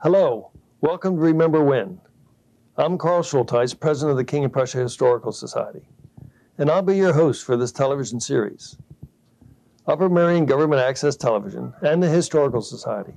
[0.00, 2.00] Hello, welcome to Remember When.
[2.76, 5.88] I'm Carl Schultheis, president of the King of Prussia Historical Society,
[6.56, 8.76] and I'll be your host for this television series.
[9.88, 13.14] Upper Merion Government Access Television and the Historical Society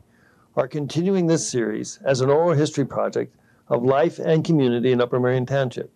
[0.56, 3.36] are continuing this series as an oral history project
[3.68, 5.94] of life and community in Upper Merion Township.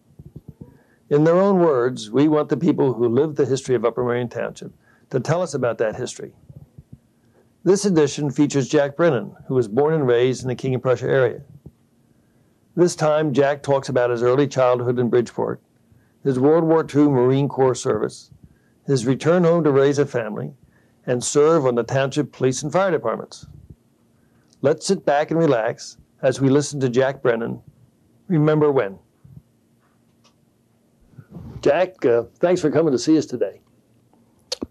[1.10, 4.30] In their own words, we want the people who lived the history of Upper Merion
[4.30, 4.72] Township
[5.10, 6.34] to tell us about that history.
[7.66, 11.08] This edition features Jack Brennan, who was born and raised in the King of Prussia
[11.08, 11.42] area.
[12.76, 15.60] This time, Jack talks about his early childhood in Bridgeport,
[16.24, 18.30] his World War II Marine Corps service,
[18.86, 20.54] his return home to raise a family,
[21.08, 23.48] and serve on the township police and fire departments.
[24.62, 27.64] Let's sit back and relax as we listen to Jack Brennan.
[28.28, 29.00] Remember when?
[31.62, 33.60] Jack, uh, thanks for coming to see us today.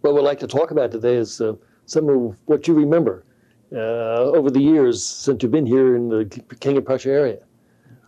[0.03, 1.55] What we'd like to talk about today is uh,
[1.87, 3.25] some of what you remember
[3.73, 6.25] uh, over the years since you've been here in the
[6.61, 7.39] King of Prussia area.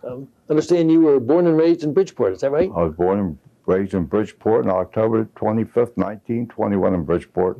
[0.04, 2.70] Um, understand you were born and raised in Bridgeport, is that right?
[2.74, 7.58] I was born and raised in Bridgeport on October 25th, 1921 in Bridgeport.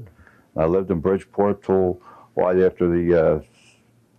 [0.57, 2.01] I lived in Bridgeport till
[2.37, 3.41] right after the uh,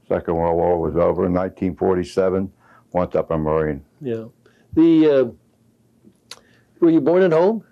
[0.08, 2.52] Second World War was over in 1947.
[2.92, 3.84] Went up in Marine.
[4.02, 4.26] Yeah.
[4.74, 6.40] The uh,
[6.80, 7.64] were you born at home?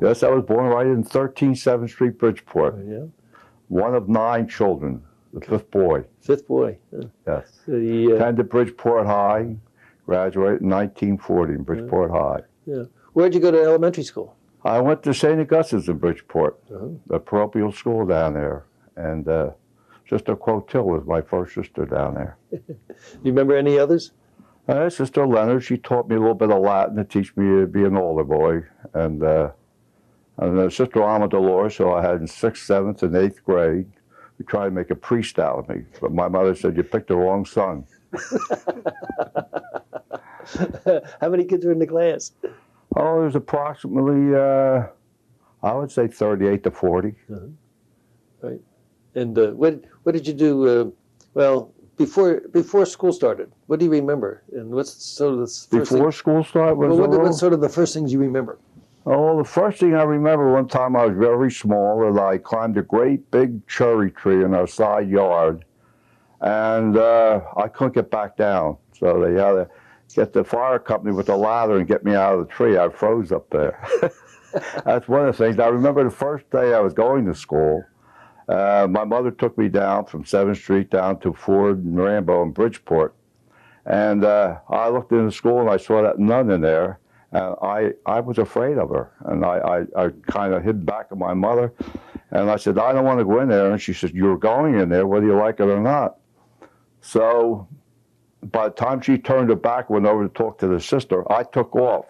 [0.00, 2.76] Yes, I was born right in 13 7th Street, Bridgeport.
[2.86, 3.04] Yeah.
[3.68, 6.04] One of nine children, the fifth boy.
[6.20, 6.78] Fifth boy.
[6.96, 7.60] Uh, Yes.
[7.66, 9.56] the, uh, Attended Bridgeport High.
[10.06, 12.40] Graduated in 1940 in Bridgeport High.
[12.66, 12.84] Yeah.
[13.14, 14.34] where'd you go to elementary school?
[14.64, 15.38] I went to St.
[15.40, 16.88] Augustine's in Bridgeport, Uh-huh.
[17.10, 18.64] a parochial school down there.
[18.96, 19.50] And uh,
[20.08, 22.36] Sister Quotil was my first sister down there.
[22.50, 22.60] Do
[23.22, 24.12] you remember any others?
[24.68, 27.66] Uh, Sister Leonard, she taught me a little bit of Latin to teach me to
[27.66, 28.62] be an older boy.
[28.94, 29.50] And, uh,
[30.38, 33.86] and Sister Alma Dolores, who I had in sixth, seventh, and eighth grade,
[34.38, 35.84] we tried to make a priest out of me.
[36.00, 37.84] But my mother said, You picked the wrong son.
[41.20, 42.32] How many kids were in the class?
[42.96, 44.86] Oh, it was approximately, uh,
[45.62, 47.14] I would say 38 to 40.
[48.42, 48.60] Right.
[49.14, 50.68] And uh, what what did you do?
[50.68, 50.90] Uh,
[51.34, 54.42] well, before before school started, what do you remember?
[54.52, 57.60] And what's sort of the first Before school started, was well, what, what's sort of
[57.60, 58.58] the first things you remember?
[59.06, 62.78] Oh, the first thing I remember one time I was very small and I climbed
[62.78, 65.66] a great big cherry tree in our side yard
[66.40, 68.78] and uh, I couldn't get back down.
[68.98, 69.68] So they had to
[70.14, 72.78] get the fire company with a ladder and get me out of the tree.
[72.78, 73.86] I froze up there.
[74.84, 75.58] That's one of the things.
[75.58, 77.84] I remember the first day I was going to school,
[78.48, 82.52] uh, my mother took me down from 7th Street down to Ford and Rambo in
[82.52, 83.14] Bridgeport.
[83.84, 87.00] And uh, I looked in the school and I saw that nun in there.
[87.34, 89.10] And I, I was afraid of her.
[89.24, 89.58] And I,
[89.96, 91.72] I, I kind of hid back of my mother.
[92.30, 93.72] And I said, I don't want to go in there.
[93.72, 96.18] And she said, You're going in there, whether you like it or not.
[97.00, 97.66] So
[98.44, 101.42] by the time she turned her back, went over to talk to the sister, I
[101.42, 102.06] took off.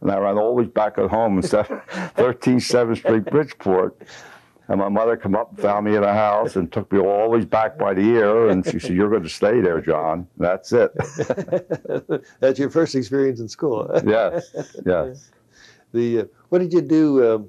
[0.00, 3.96] And I ran all the way back at home in 13 7th Street, Bridgeport.
[4.68, 7.24] And my mother come up and found me in a house and took me all
[7.24, 8.50] the way back by the ear.
[8.50, 10.28] And she said, You're going to stay there, John.
[10.38, 10.92] And that's it.
[12.40, 13.90] That's your first experience in school.
[14.06, 15.30] yes, yes.
[15.90, 17.48] The uh, what did you do um,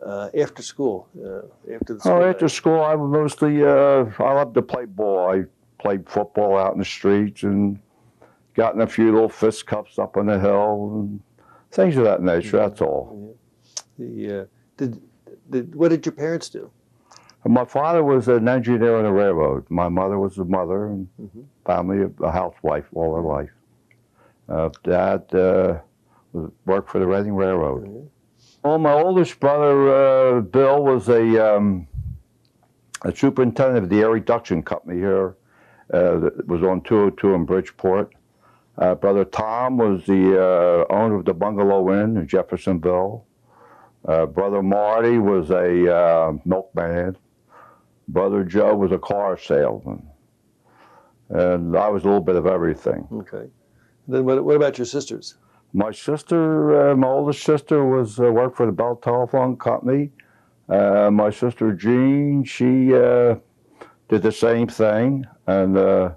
[0.00, 1.08] uh, after school?
[1.18, 4.84] Uh, after the school Oh, after school, I would mostly, uh, I loved to play
[4.84, 5.28] ball.
[5.28, 5.42] I
[5.82, 7.80] played football out in the streets and
[8.54, 11.20] got in a few little fist cups up on the hill and
[11.72, 12.58] things of that nature.
[12.58, 13.36] That's all.
[13.98, 14.44] The uh,
[14.76, 15.02] did,
[15.50, 16.70] did what did your parents do?
[17.46, 19.64] My father was an engineer on the railroad.
[19.70, 21.44] My mother was a mother and Mhm.
[21.64, 23.50] family, a housewife all her life.
[24.48, 25.78] Uh, dad uh,
[26.66, 27.84] worked for the Reading Railroad.
[27.86, 28.06] Mhm.
[28.62, 31.86] Well, my oldest brother, uh, Bill, was a, um,
[33.02, 35.36] a superintendent of the air reduction company here.
[35.92, 38.12] Uh, that was on 202 in Bridgeport.
[38.78, 43.24] Uh, brother Tom was the uh, owner of the Bungalow Inn in Jeffersonville.
[44.06, 47.16] Uh, brother Marty was a uh, milkman.
[48.08, 50.08] Brother Joe was a car salesman.
[51.28, 53.06] And I was a little bit of everything.
[53.12, 53.48] Okay.
[54.08, 55.36] Then what, what about your sisters?
[55.72, 60.10] My sister, uh, my oldest sister, was uh, worked for the Bell Telephone Company.
[60.68, 63.36] Uh, my sister Jean, she uh,
[64.08, 66.10] did the same thing, and uh,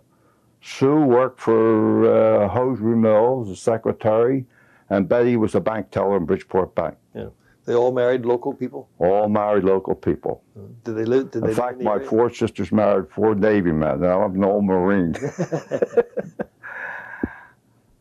[0.62, 4.46] Sue worked for uh, Hosiery Mills, as secretary,
[4.90, 6.96] and Betty was a bank teller in Bridgeport Bank.
[7.66, 8.90] They all married local people.
[9.00, 10.44] All married local people.
[10.84, 11.32] Did they live?
[11.32, 12.10] Did In they fact, live in my area?
[12.10, 14.02] four sisters married four Navy men.
[14.02, 15.16] Now I'm an old Marine.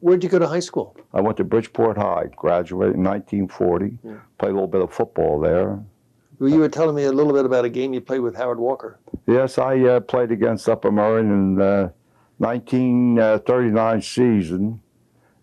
[0.01, 0.97] Where'd you go to high school?
[1.15, 4.15] I went to Bridgeport High, graduated in 1940, Yeah.
[4.39, 5.79] played a little bit of football there.
[6.41, 8.59] Well, you were telling me a little bit about a game you played with Howard
[8.59, 8.99] Walker.
[9.29, 11.91] Yes, I uh, played against Upper Merion in uh,
[12.39, 14.81] 1939 season,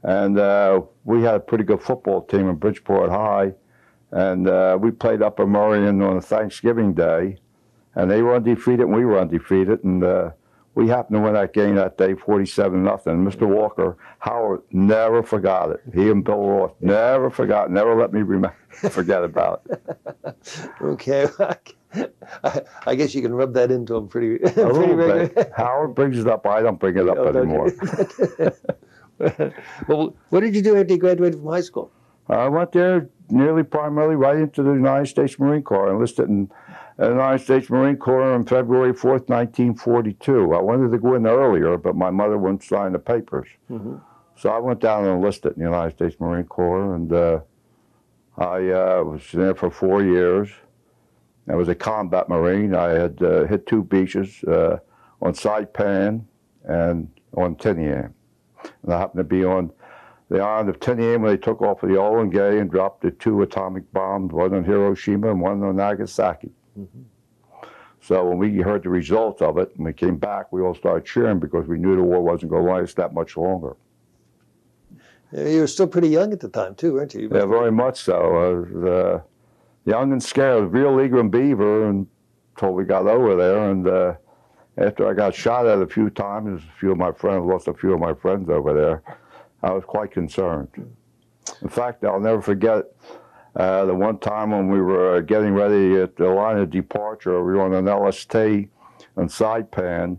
[0.03, 3.53] and uh, we had a pretty good football team in Bridgeport High,
[4.11, 7.37] and uh, we played Upper Merion on Thanksgiving Day,
[7.95, 10.31] and they were undefeated and we were undefeated, and uh,
[10.75, 13.25] we happened to win that game that day, 47 nothing.
[13.25, 13.47] Mr.
[13.47, 15.81] Walker Howard never forgot it.
[15.93, 19.81] He and Bill Roth never forgot, never let me remember, forget about it.
[20.81, 21.27] Okay.
[22.85, 25.31] I, guess you can rub that into him pretty, pretty regularly.
[25.57, 26.45] Howard brings it up.
[26.45, 27.71] I don't bring it up Oh, anymore.
[29.87, 31.91] well, what did you do after you graduated from high school?
[32.29, 35.89] I went there nearly primarily right into the United States Marine Corps.
[35.89, 36.49] I enlisted in
[36.97, 40.53] the United States Marine Corps on February 4th, 1942.
[40.53, 43.47] I wanted to go in earlier, but my mother wouldn't sign the papers.
[43.69, 44.01] Mhm.
[44.35, 47.39] So I went down and enlisted in the United States Marine Corps, and uh,
[48.37, 50.49] I uh, was there for four years.
[51.49, 52.75] I was a combat Marine.
[52.75, 54.77] I had uh, hit two beaches uh,
[55.21, 56.21] on Saipan
[56.63, 58.13] and on Tinian.
[58.83, 59.71] And I happened to be on
[60.29, 63.41] the island of Tinian when they took off the Enola Gay and dropped the two
[63.41, 66.51] atomic bombs, one on Hiroshima and one on Nagasaki.
[68.01, 71.05] So when we heard the results of it and we came back, we all started
[71.05, 73.75] cheering because we knew the war wasn't going to last that much longer.
[75.31, 77.29] You were still pretty young at the time, too, weren't you?
[77.31, 78.15] Yeah, very much so.
[78.15, 79.21] I was uh,
[79.85, 83.69] young and scared, real eager and beaver until we got over there.
[83.69, 84.13] And uh,
[84.77, 87.73] after I got shot at a few times, a few of my friends, lost a
[87.73, 89.03] few of my friends over there,
[89.61, 90.69] I was quite concerned.
[91.61, 92.85] In fact, I'll never forget
[93.55, 97.43] uh, the one time when we were getting ready at the line of departure.
[97.43, 98.35] We were on an LST
[99.17, 100.17] on Saipan,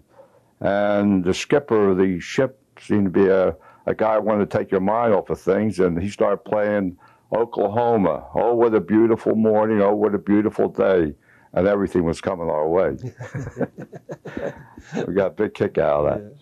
[0.60, 3.56] and the skipper of the ship seemed to be a,
[3.86, 6.98] a guy who wanted to take your mind off of things, and he started playing
[7.32, 8.26] Oklahoma.
[8.34, 9.80] Oh, what a beautiful morning.
[9.80, 11.14] Oh, what a beautiful day.
[11.52, 12.96] And everything was coming our way.
[15.06, 16.34] we got a big kick out of that.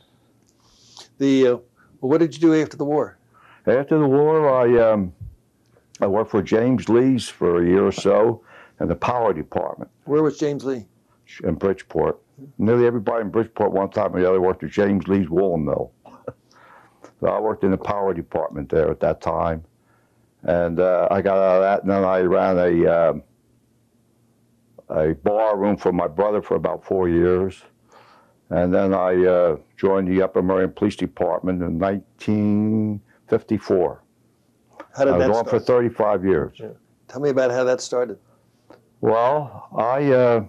[1.19, 1.57] The uh,
[2.01, 3.17] well, what did you do after the war?
[3.67, 5.13] After the war, I, um,
[6.01, 8.43] I worked for James Lee's for a year or so
[8.81, 10.87] in the power department Where was James Lee?
[11.43, 12.19] in Bridgeport.
[12.57, 15.93] Nearly everybody in Bridgeport one time or the other worked at James Lee's woolen mill.
[17.21, 19.65] so I worked in the power department there at that time.
[20.45, 23.23] And uh, I got out of that, and then I ran a, um,
[24.89, 27.61] a bar room for my brother for about four years.
[28.51, 34.03] And then I uh, joined the Upper Merion Police Department in 1954.
[34.97, 35.51] How did I was that on start?
[35.51, 36.57] for 35 years.
[36.59, 36.69] Yeah.
[37.09, 38.19] Tell me about how that started.
[39.01, 40.45] Well, I uh,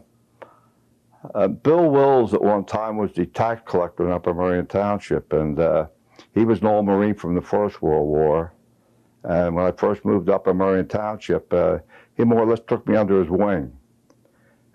[1.35, 5.59] uh, Bill Wills at one time was the tax collector in Upper Merion Township, and
[5.59, 5.87] uh,
[6.33, 8.53] he was an old Marine from the First World War.
[9.23, 11.79] And when I first moved to Upper Merion Township, uh,
[12.15, 13.71] he more or less took me under his wing,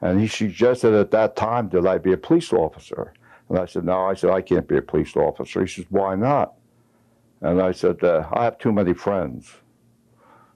[0.05, 3.15] and he suggested at that time that I be a police officer.
[3.49, 4.05] And I said, no.
[4.05, 5.63] I said I can't be a police officer.
[5.63, 6.55] He says, why not?
[7.41, 9.51] And I said, uh, I have too many friends.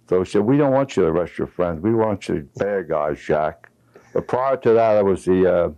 [0.09, 1.83] So he said, We don't want you to arrest your friends.
[1.83, 3.71] We want you bad guys, Jack.
[4.15, 5.71] But prior to that, I was the uh,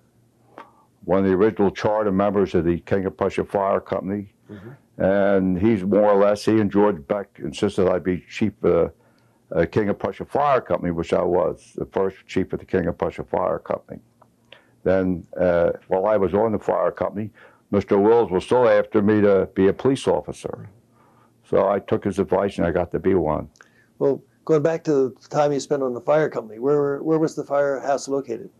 [1.04, 4.32] one of the original charter members of the King of Prussia Fire Company.
[4.98, 8.92] And he's more or less, he and George Beck insisted I be chief of the
[9.54, 12.86] uh, King of Prussia Fire Company, which I was, the first chief of the King
[12.86, 14.00] of Prussia Fire Company.
[14.82, 17.30] Then, uh, while I was on the fire company,
[17.72, 18.00] Mr.
[18.00, 20.68] Wills was still after me to be a police officer.
[21.44, 23.48] So I took his advice and I got to be one.
[23.98, 27.34] Well, going back to the time you spent on the fire company, where where was
[27.34, 28.50] the firehouse located?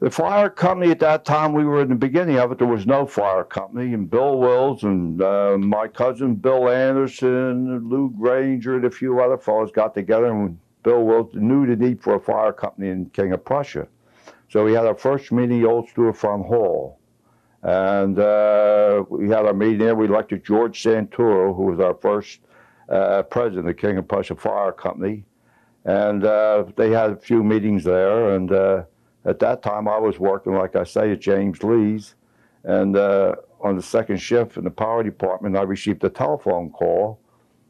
[0.00, 2.86] The fire company at that time, we were in the beginning of it, there was
[2.86, 3.94] no fire company.
[3.94, 9.38] And Bill Wills and uh, my cousin Bill Anderson, Lou Granger, and a few other
[9.38, 13.32] fellows got together, and Bill Wills knew the need for a fire company in King
[13.32, 13.86] of Prussia.
[14.50, 16.98] So we had our first meeting at Old Stewart Farm Hall.
[17.62, 19.94] And uh, we had our meeting there.
[19.94, 22.40] We elected George Santoro, who was our first
[22.90, 25.24] uh, president of King of Prussia Fire Company.
[25.86, 28.34] And uh, they had a few meetings there.
[28.34, 28.82] And uh,
[29.24, 32.14] at that time, I was working, like I say, at James Lee's.
[32.64, 37.20] And uh, on the second shift in the power department, I received a telephone call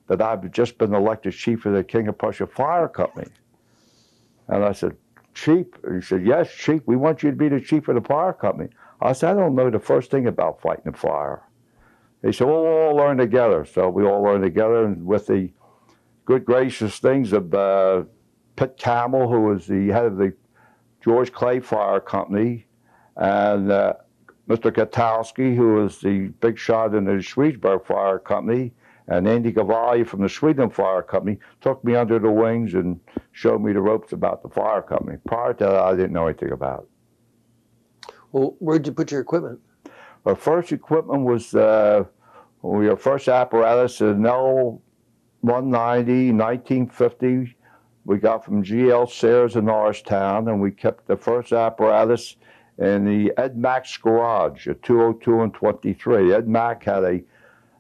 [0.07, 3.31] that I've just been elected chief of the King of Prussia Fire Company.
[4.49, 4.97] And I said,
[5.35, 5.67] Chief?
[5.83, 8.33] And he said, Yes, Chief, we want you to be the chief of the fire
[8.33, 8.71] company.
[9.01, 11.43] I said, I don't know the first thing about fighting a fire.
[12.23, 13.65] He said, Well, we'll all learn together.
[13.65, 15.51] So we all learned together, and with the
[16.25, 18.05] good gracious things of uh,
[18.57, 20.33] Pitt Camel, who was the head of the
[21.05, 22.67] George Clay Fire Company,
[23.17, 23.93] and uh,
[24.49, 24.73] Mr.
[24.73, 28.73] Katowski, who was the big shot in the Swedesburg Fire Company,
[29.09, 32.99] and Andy Cavalli from the Sweden Fire Company took me under the wings and
[33.33, 35.19] showed me the ropes about the fire company.
[35.27, 38.15] Prior to that, I didn't know anything about it.
[38.33, 39.61] Well, where'd you put your equipment?
[40.25, 42.05] Our first equipment was uh,
[42.63, 44.81] we our first apparatus an L
[45.43, 47.54] 190 1950
[48.05, 52.37] we got from GL Sayers in Norristown, and we kept the first apparatus
[52.79, 56.35] in the Ed Mack's garage at 202 and 23.
[56.35, 57.21] Ed Mack had a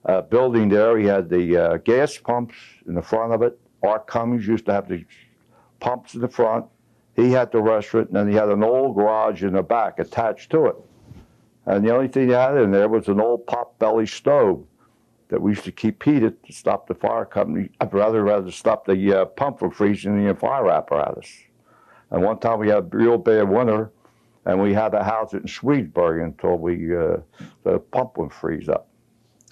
[0.06, 0.98] uh, building there.
[0.98, 2.54] He had the uh, gas pumps
[2.86, 3.58] in the front of it.
[3.82, 5.04] Art Cummings used to have the
[5.80, 6.66] pumps in the front.
[7.16, 10.50] He had the restaurant, and then he had an old garage in the back attached
[10.50, 10.76] to it.
[11.66, 14.66] And the only thing he had in there was an old pot belly stove
[15.34, 18.86] that we used to keep heated to stop the fire company, I'd rather rather stop
[18.86, 21.28] the uh, pump from freezing in the fire apparatus.
[22.12, 23.90] And one time we had a real bad winter,
[24.44, 27.16] and we had to house it in Swedesburg until we uh,
[27.64, 28.86] the pump would freeze up.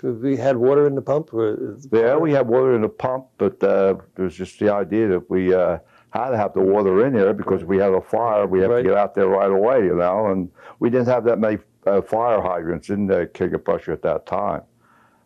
[0.05, 1.35] We had water in the pump.
[1.35, 5.09] Or Yeah, we had water in the pump, but uh, there was just the idea
[5.09, 5.79] that we uh,
[6.11, 8.83] had to have the water in there because we had a fire, we had Right.
[8.83, 10.29] to get out there right away, you know.
[10.29, 10.49] And
[10.79, 14.27] we didn't have that many uh, fire hydrants in the King of Prussia at that
[14.27, 14.63] time.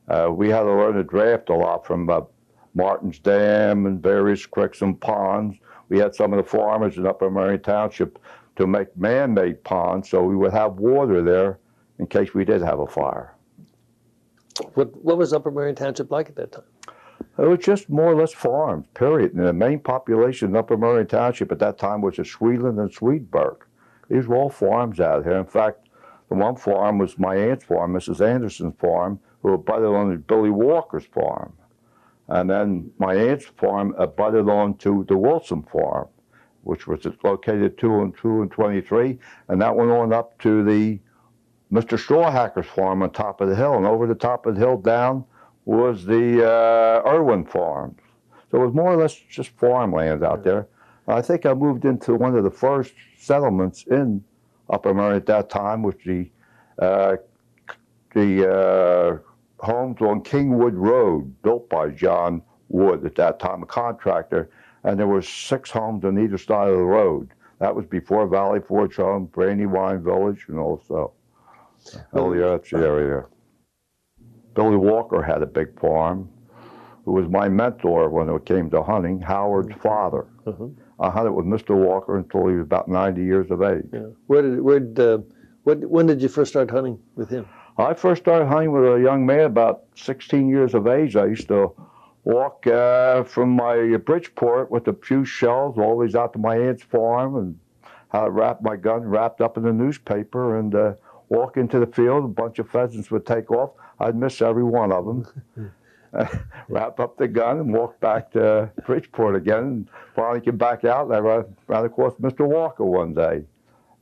[0.09, 2.21] Uh, we had to learn to draft a lot from uh,
[2.75, 5.57] Martin's Dam and various creeks and ponds.
[5.89, 8.19] We had some of the farmers in Upper Merion Township
[8.57, 11.59] to make man-made ponds, so we would have water there
[11.99, 13.35] in case we did have a fire.
[14.75, 16.65] what what was Upper Merion Township like at that time?
[17.39, 19.35] It was just more or less farms, period.
[19.35, 22.91] And the main population in Upper Merion Township at that time was at Swedeland and
[22.91, 23.59] Swedesburg.
[24.09, 25.37] These were all farms out here.
[25.37, 25.89] In fact,
[26.29, 28.21] the one farm was my aunt's farm, Mrs.
[28.27, 29.21] Anderson's farm,
[29.55, 31.53] abutted on Billy Walker's farm.
[32.29, 36.09] And then my aunt's farm abutted on to the Wilson farm,
[36.65, 39.19] which was located at 2 and 2 and 23.
[39.49, 40.99] And that went on up to the
[41.73, 41.99] Mr.
[41.99, 43.77] Strawhacker's farm on top of the hill.
[43.77, 45.25] And over the top of the hill down
[45.65, 47.99] was the uh, Irwin Farms.
[48.51, 50.69] So it was more or less just farmland out there.
[51.09, 54.25] I think I moved into one of the first settlements in
[54.71, 56.29] Upper Merion at that time, which the
[56.79, 57.17] uh,
[58.13, 59.19] the uh,
[59.61, 64.51] homes on Kingwood Road, built by John Wood at that time, a contractor,
[64.85, 67.31] and there were six homes on either side of the road.
[67.59, 71.13] That was before Valley Forge Home, Brandywine Village, and also
[72.15, 73.25] Elliott's area.
[74.55, 76.29] Billy Walker had a big farm,
[77.05, 80.27] who was my mentor when it came to hunting, Howard's father.
[80.47, 80.67] Uh-huh.
[80.99, 81.77] I hunted with Mr.
[81.77, 83.85] Walker until he was about 90 years of age.
[83.93, 84.09] Yeah.
[84.27, 85.19] Where did where did uh,
[85.65, 87.47] what when did you first start hunting with him?
[87.79, 91.15] I first started hunting with a young man about 16 years of age.
[91.15, 91.73] I used to
[92.25, 97.37] walk uh, from my Bridgeport with a few shells always out to my aunt's farm
[97.37, 97.59] and
[98.13, 100.95] I'd wrap my gun wrapped up in the newspaper and uh,
[101.29, 102.25] walk into the field.
[102.25, 103.73] A bunch of pheasants would take off.
[104.01, 105.73] I'd miss every one of them.
[106.69, 109.59] wrap up the gun and walk back to Bridgeport again.
[109.59, 112.47] And finally came back out and I ran, ran across Mr.
[112.47, 113.45] Walker one day.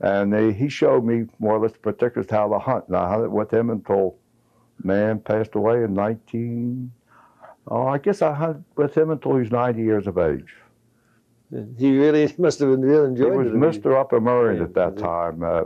[0.00, 2.88] And they, he showed me more or less the particulars how to hunt.
[2.88, 4.16] And I hunted with him until
[4.82, 6.90] man passed away in 19.
[7.68, 10.54] Oh, I guess I hunted with him until he was 90 years of age.
[11.78, 13.52] He really must have been really enjoying it.
[13.52, 13.82] He was it.
[13.82, 13.98] Mr.
[13.98, 14.20] Upper
[14.56, 15.42] Yeah, at that time.
[15.42, 15.64] Uh,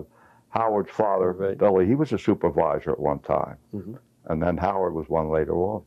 [0.50, 1.58] Howard's father, Right.
[1.58, 3.56] Billy, he was a supervisor at one time.
[3.74, 3.98] Mhm.
[4.26, 5.82] And then Howard was one later on.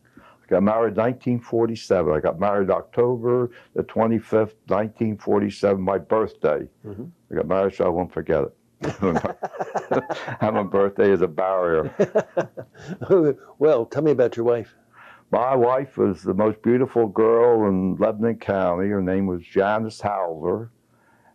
[0.52, 2.14] I got married 1947.
[2.14, 6.68] I got married October the 25th, 1947, my birthday.
[6.86, 7.10] Mhm.
[7.32, 8.54] I got married so I won't forget it.
[10.42, 11.90] Having a birthday is a barrier.
[13.60, 14.76] well, tell me about your wife.
[15.32, 18.90] My wife was the most beautiful girl in Lebanon County.
[18.90, 20.70] Her name was Janice Hauser.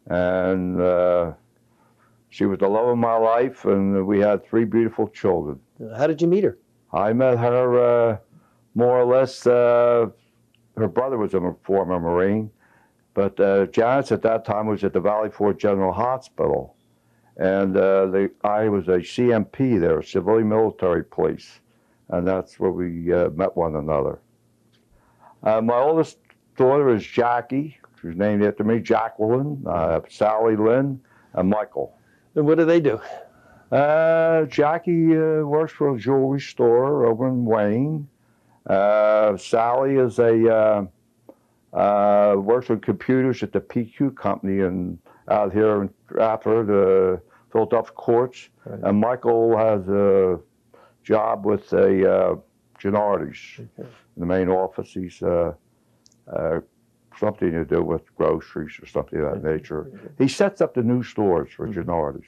[0.08, 1.32] And uh,
[2.28, 5.58] she was the love of my life, and we had three beautiful children.
[5.96, 6.58] How did you meet her?
[6.92, 8.16] I met her uh,
[8.76, 9.47] more or less.
[9.47, 10.06] Uh,
[10.76, 12.50] her brother was a former Marine,
[13.14, 16.76] but uh, Janice at that time was at the Valley Forge General Hospital,
[17.38, 21.61] and uh, the, I was a CMP there, civilian military police,
[22.11, 24.21] and that's where we uh, met one another.
[25.42, 26.18] Uh, my oldest
[26.56, 27.78] daughter is Jackie.
[28.00, 31.00] She was named after me, Jacqueline, uh, Sally Lynn,
[31.33, 31.97] and Michael.
[32.35, 33.00] And what do they do?
[33.73, 38.09] Uh, Jackie uh, works for a jewelry store over in Wayne.
[38.66, 40.87] Uh, Sally is a uh,
[41.76, 47.20] uh, works with computers at the PQ company and out here in Trafford, uh,
[47.52, 48.49] Philadelphia Courts.
[48.64, 48.80] Right.
[48.82, 50.40] And Michael has a
[51.04, 52.37] job with a uh,
[52.80, 53.88] Genuardi's Okay.
[54.16, 54.90] in the main office.
[54.92, 55.54] He's uh,
[56.32, 56.61] uh,
[57.18, 59.90] something to do with groceries or something of that nature.
[60.18, 61.75] He sets up the new stores for Mhm.
[61.75, 62.26] Genuardi's.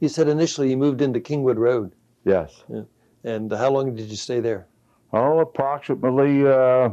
[0.00, 1.92] You said initially you moved into Kingwood Road,
[2.24, 2.64] Yes.
[3.24, 4.66] And how long did you stay there?
[5.12, 6.90] Oh, approximately, uh,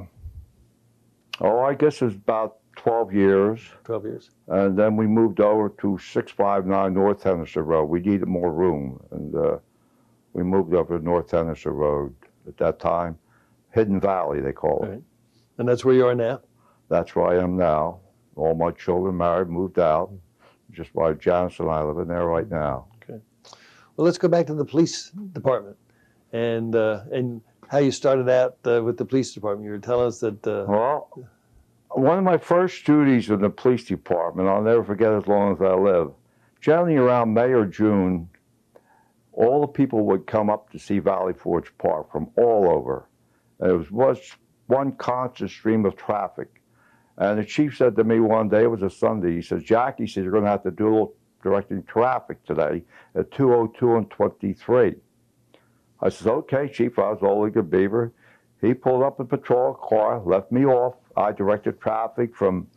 [1.41, 3.61] oh, I guess it's about 12 years.
[3.83, 4.29] 12 years.
[4.47, 7.85] And then we moved over to 659 North Henderson Road.
[7.85, 9.03] We needed more room.
[9.11, 9.57] And uh,
[10.33, 12.15] we moved over to North Henderson Road
[12.47, 13.17] at that time.
[13.71, 14.87] Hidden Valley, they call it.
[14.87, 15.03] Right.
[15.57, 16.41] And that's where you are now?
[16.89, 17.99] That's where I am now.
[18.35, 20.11] All my children married, moved out.
[20.71, 22.87] Just why Janice and I live in there right now.
[23.03, 23.19] Okay.
[23.95, 25.77] Well, let's go back to the police department
[26.35, 29.65] and uh, and how you started out uh, with the police department.
[29.65, 30.45] You were telling us that.
[30.45, 31.09] Uh, Well,
[31.89, 35.61] one of my first duties in the police department, I'll never forget as long as
[35.61, 36.11] I live.
[36.59, 38.29] Generally around May or June,
[39.31, 43.07] all the people would come up to see Valley Forge Park from all over.
[43.59, 44.31] And it was, was
[44.67, 46.61] one constant stream of traffic.
[47.17, 49.99] And the chief said to me one day, it was a Sunday, he says, Jack,
[49.99, 52.83] he says, you're going to have to do a little directing traffic today
[53.15, 54.95] at 202 and 23.
[56.05, 58.13] I says, okay, chief, I was Ole Good Beaver.
[58.61, 60.93] He pulled up a patrol car, left me off.
[61.17, 62.67] I directed traffic from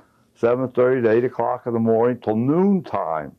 [0.40, 3.32] 7.30 to 8 o'clock in the morning till noon time.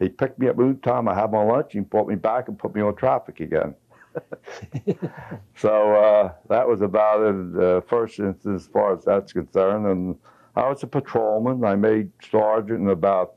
[0.00, 1.06] He picked me up noon time.
[1.06, 1.74] I had my lunch.
[1.74, 3.76] He brought me back and put me on traffic again.
[5.56, 9.86] so uh, that was about it, the first instance as far as that's concerned.
[9.86, 10.18] And
[10.56, 11.64] I was a patrolman.
[11.64, 13.34] I made sergeant in about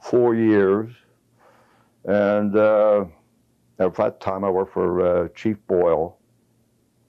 [0.00, 0.92] four years.
[2.04, 3.06] And uh,
[3.80, 6.18] at that time, I worked for uh, Chief Boyle,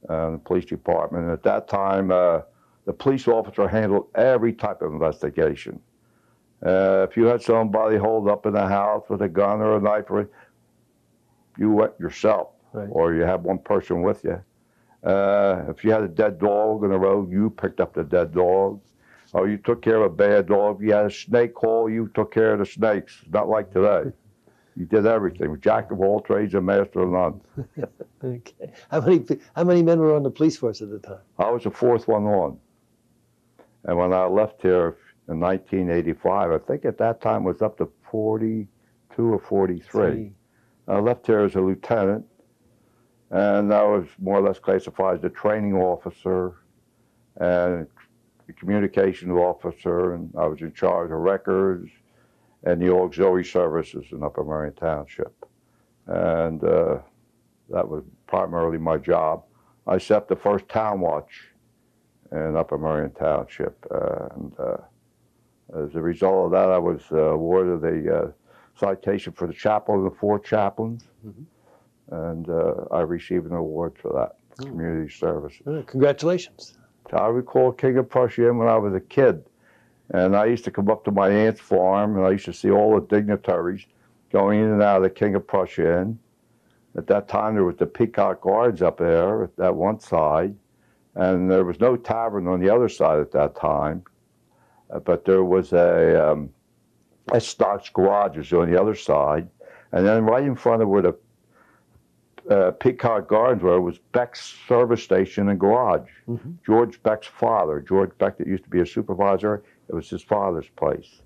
[0.09, 1.25] uh, the police department.
[1.25, 2.41] And at that time, uh,
[2.85, 5.79] the police officer handled every type of investigation.
[6.65, 9.81] Uh, if you had somebody holed up in a house with a gun or a
[9.81, 10.29] knife, or
[11.57, 12.87] you went yourself, Right.
[12.91, 14.41] or you had one person with you.
[15.03, 18.33] Uh, if you had a dead dog in the road, you picked up the dead
[18.33, 18.79] dog.
[19.33, 20.77] Or you took care of a bad dog.
[20.77, 23.23] If you had a snake hole, you took care of the snakes.
[23.31, 24.11] Not like today.
[24.75, 25.59] You did everything.
[25.59, 27.41] Jack of all trades and master of none.
[28.23, 28.71] okay.
[28.89, 29.25] How many
[29.55, 31.19] how many men were on the police force at the time?
[31.37, 32.57] I was the fourth one on.
[33.83, 34.97] And when I left here
[35.27, 39.81] in 1985, I think at that time it was up to 42 or 43.
[39.81, 40.31] Three.
[40.87, 42.25] I left here as a lieutenant,
[43.29, 46.55] and I was more or less classified as a training officer
[47.37, 47.87] and
[48.47, 51.89] a communications officer, and I was in charge of records
[52.63, 55.33] and the auxiliary services in Upper Merion Township.
[56.07, 56.99] And uh,
[57.69, 59.43] that was primarily my job.
[59.87, 61.31] I set the first town watch
[62.31, 64.77] in Upper Merion Township, and uh,
[65.75, 68.31] as a result of that, I was uh, awarded a uh,
[68.75, 71.45] citation for the chaplain of the four chaplains, Mhm.
[72.09, 74.65] and uh, I received an award for that Oh.
[74.65, 75.53] community service.
[75.87, 76.77] Congratulations.
[77.13, 79.43] I recall King of Prussia when I was a kid,
[80.13, 82.69] and I used to come up to my aunt's farm, and I used to see
[82.69, 83.85] all the dignitaries
[84.31, 86.19] going in and out of the King of Prussia Inn.
[86.97, 90.55] At that time, there was the Peacock Gardens up there at that one side,
[91.15, 94.03] and there was no tavern on the other side at that time,
[94.89, 96.49] uh, but there was a um,
[97.39, 99.47] Stock's Garages on the other side,
[99.93, 101.15] and then right in front of where the
[102.49, 106.09] uh, Peacock Gardens were was Beck's service station and garage.
[106.27, 106.55] Mhm.
[106.65, 110.69] George Beck's father, George Beck, that used to be a supervisor, it was his father's
[110.77, 111.21] place.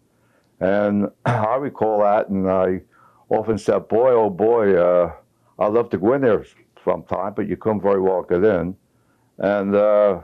[0.59, 2.81] And I recall that, and I
[3.29, 5.13] often said, Boy, oh boy, uh,
[5.59, 6.45] I'd love to go in there
[6.83, 8.75] sometime, but you couldn't very well get in.
[9.37, 10.21] And uh,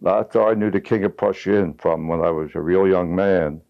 [0.00, 2.88] that's how I knew the King of Prussia Inn from when I was a real
[2.88, 3.60] young man.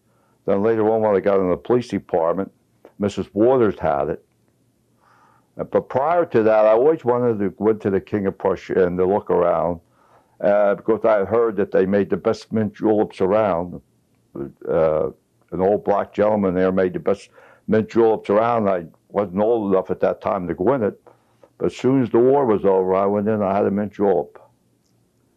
[0.45, 2.51] Then later on, when I got in the police department,
[2.99, 3.29] Mrs.
[3.33, 4.25] Waters had it.
[5.55, 8.97] But prior to that, I always wanted to go into the King of Prussia and
[8.97, 9.79] to look around
[10.43, 13.81] uh, because I heard that they made the best mint juleps around.
[14.35, 15.09] Uh,
[15.51, 17.29] an old black gentleman there made the best
[17.67, 18.67] mint juleps around.
[18.67, 21.01] I wasn't old enough at that time to go in it,
[21.57, 23.41] but as soon as the war was over, I went in.
[23.41, 24.37] I had a mint julep.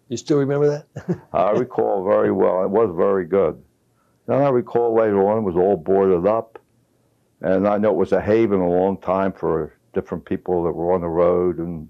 [0.09, 1.21] You still remember that?
[1.33, 2.65] I recall very well.
[2.65, 3.63] It was very good.
[4.27, 6.59] Then I recall later on it was all boarded up,
[7.43, 10.93] and I know it was a haven a long time for different people that were
[10.93, 11.89] on the road, and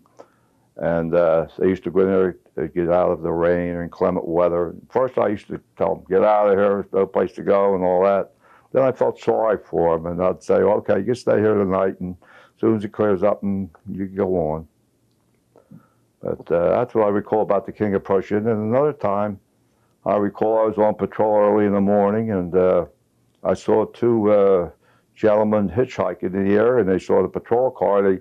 [0.77, 3.83] and uh, they used to go in there to get out of the rain and
[3.83, 4.75] inclement weather.
[4.91, 7.75] First, I used to tell them, "Get out of here, there's no place to go,"
[7.75, 8.33] and all that.
[8.73, 12.17] Then I felt sorry for them, and I'd say, "Okay, you stay here tonight, and
[12.21, 14.69] as soon as it clears up, and you can go on."
[16.23, 18.39] But uh, that's what I recall about the King of Prussia.
[18.39, 19.39] And another time,
[20.05, 22.87] I recall I was on patrol early in the morning, and uh,
[23.45, 24.71] I saw two uh,
[25.15, 28.03] gentlemen hitchhiking in the air, and they saw the patrol car.
[28.03, 28.21] They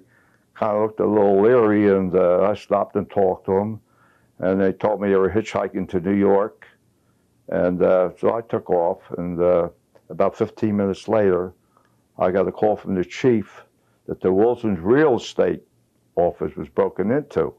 [0.53, 3.81] kind of looked a little leery, and uh, I stopped and talked to them.
[4.39, 6.67] And they told me they were hitchhiking to New York.
[7.49, 9.69] And uh, so I took off, and uh,
[10.09, 11.53] about 15 minutes later,
[12.17, 13.63] I got a call from the chief
[14.07, 15.61] that the Wilson's real estate
[16.15, 17.53] office was broken into.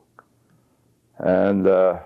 [1.18, 2.00] And uh,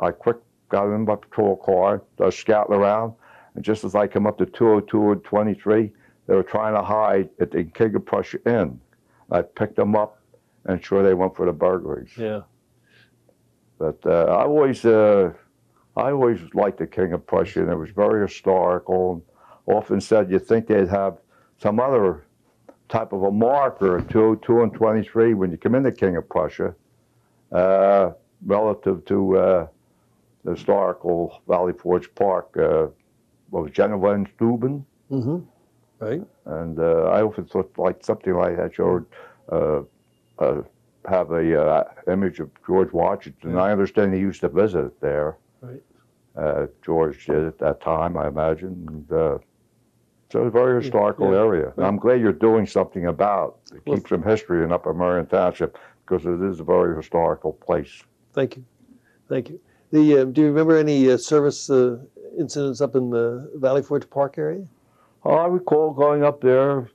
[0.00, 0.36] I quick
[0.68, 3.14] got in my patrol car, was scouting around,
[3.54, 5.92] and just as I come up to 202 and 23,
[6.26, 8.80] they were trying to hide at the King of Prussia Inn.
[9.30, 10.20] I picked them up,
[10.64, 12.10] and sure they went for the burglaries.
[12.16, 12.42] Yeah.
[13.78, 15.32] But uh, I always, uh,
[15.96, 19.12] I always liked the King of Prussia, and it was very historical.
[19.12, 19.22] And
[19.76, 21.18] often said you'd think they'd have
[21.58, 22.24] some other
[22.88, 26.74] type of a marker, 202 and 23, when you come in the King of Prussia,
[27.52, 28.10] uh,
[28.44, 29.66] relative to uh,
[30.44, 32.56] the historical Valley Forge Park.
[32.56, 32.86] Uh,
[33.50, 34.84] what was General von Steuben?
[35.10, 35.38] Mm-hmm.
[36.00, 36.22] Right.
[36.46, 39.04] And uh, I often thought like something like that showed
[39.50, 39.82] uh,
[40.38, 40.62] uh,
[41.08, 43.52] have a uh, image of George Washington.
[43.52, 43.62] Yeah.
[43.62, 45.36] I understand he used to visit there.
[45.60, 45.82] Right.
[46.36, 48.86] Uh, George did at that time, I imagine.
[48.88, 49.38] And, uh,
[50.30, 51.38] so it's a very historical Yeah.
[51.40, 51.72] area.
[51.76, 55.26] And I'm glad you're doing something about to Well- keep some history in Upper Merion
[55.26, 58.02] Township because it is a very historical place.
[58.34, 58.64] Thank you.
[59.28, 59.58] Thank you.
[59.90, 61.98] The uh, do you remember any uh, service uh,
[62.38, 64.66] incidents up in the Valley Forge Park area?
[65.24, 66.88] Oh, I recall going up there,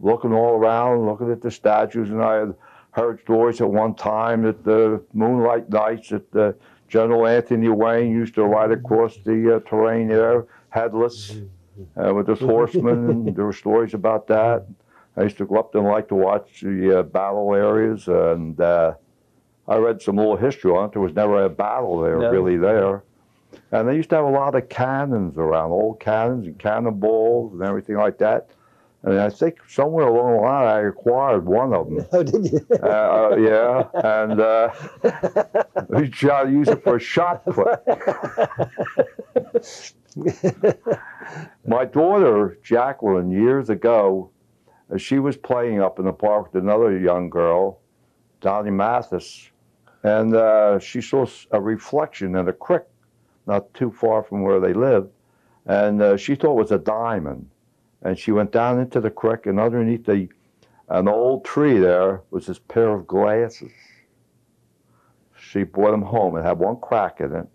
[0.00, 2.54] looking all around, looking at the statues, and I had
[2.96, 6.56] heard stories at one time that the moonlight nights that the
[6.88, 11.36] General Anthony Wayne used to ride across the uh, terrain there, headless,
[12.02, 14.66] uh, with his horsemen, there were stories about that.
[15.16, 18.58] I used to go up there and like to watch the uh, battle areas, and
[18.58, 18.94] uh,
[19.68, 20.92] I read some little history on it.
[20.92, 22.30] There was never a battle there, No.
[22.30, 23.02] really, there.
[23.72, 27.62] And they used to have a lot of cannons around, old cannons and cannonballs and
[27.62, 28.48] everything like that.
[29.06, 32.04] And I think somewhere along the line I acquired one of them.
[32.12, 32.66] Oh, did you?
[32.82, 34.72] Uh, uh, yeah, and uh,
[35.90, 37.80] we tried to use it for a shot put.
[41.66, 44.30] My daughter, Jacqueline, years ago,
[44.92, 47.78] uh, she was playing up in the park with another young girl,
[48.40, 49.50] Donnie Mathis,
[50.02, 52.82] and uh, she saw a reflection in a creek
[53.46, 55.10] not too far from where they lived,
[55.66, 57.48] and uh, she thought it was a diamond.
[58.06, 60.28] And she went down into the creek, and underneath the
[60.88, 63.72] an old tree there was this pair of glasses.
[65.36, 67.48] She brought them home and had one crack in it.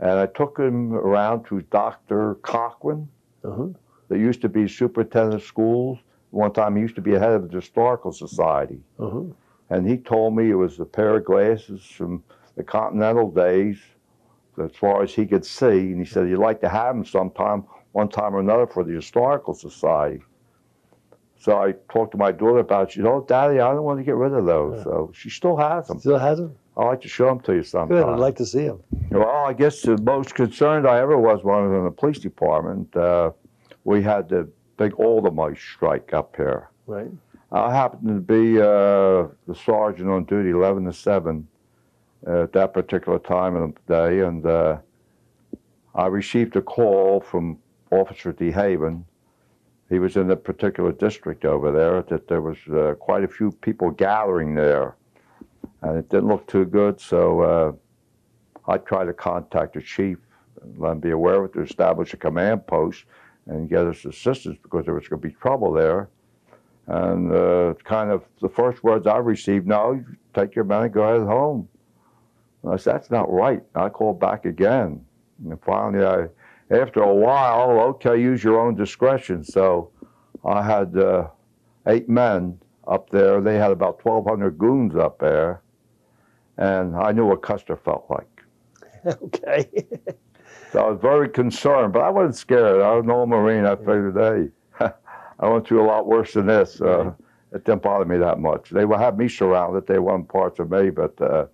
[0.00, 2.34] And I took him around to Dr.
[2.42, 3.08] Cochran,
[3.44, 3.68] Uh-huh.
[4.08, 6.00] that used to be superintendent of schools.
[6.30, 8.80] One time he used to be head of the Historical Society.
[8.98, 9.22] Uh-huh.
[9.70, 12.24] And he told me it was a pair of glasses from
[12.56, 13.78] the Continental days,
[14.60, 15.92] as far as he could see.
[15.92, 17.62] And he said he'd like to have them sometime,
[17.94, 20.20] one time or another, for the Historical Society.
[21.38, 22.92] So I talked to my daughter about it.
[22.92, 24.78] She said, Oh, Daddy, I don't want to get rid of those.
[24.78, 24.84] Yeah.
[24.84, 26.00] So she still has them.
[26.00, 26.56] Still has them?
[26.76, 27.96] I'd like to show them to you sometime.
[27.96, 28.04] Good.
[28.04, 28.82] I'd like to see them.
[29.10, 32.18] Well, I guess the most concerned I ever was when I was in the police
[32.18, 32.96] department.
[32.96, 33.30] Uh,
[33.84, 36.70] we had the big Aldermice strike up here.
[36.86, 37.10] Right.
[37.52, 41.46] I happened to be uh, the sergeant on duty, 11 to 7,
[42.26, 44.78] uh, at that particular time of the day, and uh,
[45.94, 47.58] I received a call from
[48.00, 49.04] Officer DeHaven.
[49.90, 53.52] He was in a particular district over there that there was uh, quite a few
[53.52, 54.96] people gathering there,
[55.82, 57.00] and it didn't look too good.
[57.00, 57.72] So uh,
[58.66, 60.18] I tried to contact the chief
[60.62, 63.04] and let him be aware of it to establish a command post
[63.46, 66.08] and get us assistance because there was going to be trouble there.
[66.86, 70.04] And uh, kind of the first words I received, no,
[70.34, 71.68] take your and go ahead home.
[72.62, 73.62] And I said, that's not right.
[73.74, 75.04] I called back again.
[75.44, 76.26] And finally, I,
[76.70, 79.44] after a while, okay, use your own discretion.
[79.44, 79.90] So
[80.44, 81.28] I had uh,
[81.86, 83.40] eight men up there.
[83.40, 85.62] They had about 1,200 goons up there.
[86.56, 88.42] And I knew what Custer felt like.
[89.22, 89.68] okay.
[90.74, 92.82] So I was very concerned, but I wasn't scared.
[92.82, 93.64] I was an old Marine.
[93.64, 94.48] I figured, hey,
[95.38, 96.80] I went through a lot worse than this.
[96.80, 97.12] Uh,
[97.52, 98.70] it didn't bother me that much.
[98.70, 99.86] They would have me surrounded.
[99.86, 101.46] They wanted parts of me, but uh,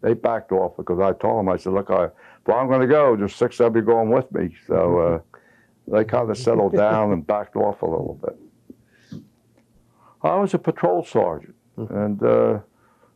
[0.00, 2.86] they backed off because I told them, I said, look, I, if I'm going to
[2.86, 4.56] go, there's six of you going with me.
[4.66, 5.20] So uh,
[5.88, 9.22] they kind of settled down and backed off a little bit.
[10.22, 12.62] I was a patrol sergeant, and uh, it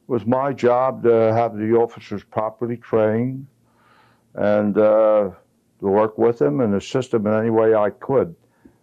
[0.07, 3.47] was my job to have the officers properly trained
[4.35, 5.31] and uh,
[5.81, 8.35] to work with them and assist them in any way I could.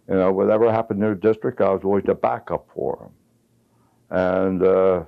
[0.08, 3.10] You know, whatever happened in their district, I was always the backup for
[4.10, 4.18] them.
[4.18, 5.04] And uh,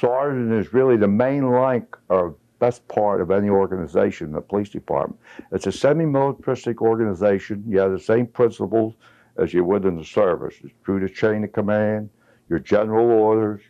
[0.00, 5.20] sergeant is really the main link or best part of any organization, the police department.
[5.52, 7.64] It's a semi-militaristic organization.
[7.66, 8.94] You have the same principles
[9.36, 10.54] as you would in the service.
[10.62, 12.08] It's through the chain of command,
[12.48, 13.60] your general orders,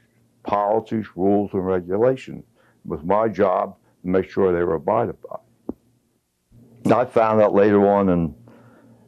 [0.45, 2.45] policies, rules, and regulations.
[2.85, 5.39] It was my job to make sure they were abided by.
[6.95, 8.35] I found out later on, and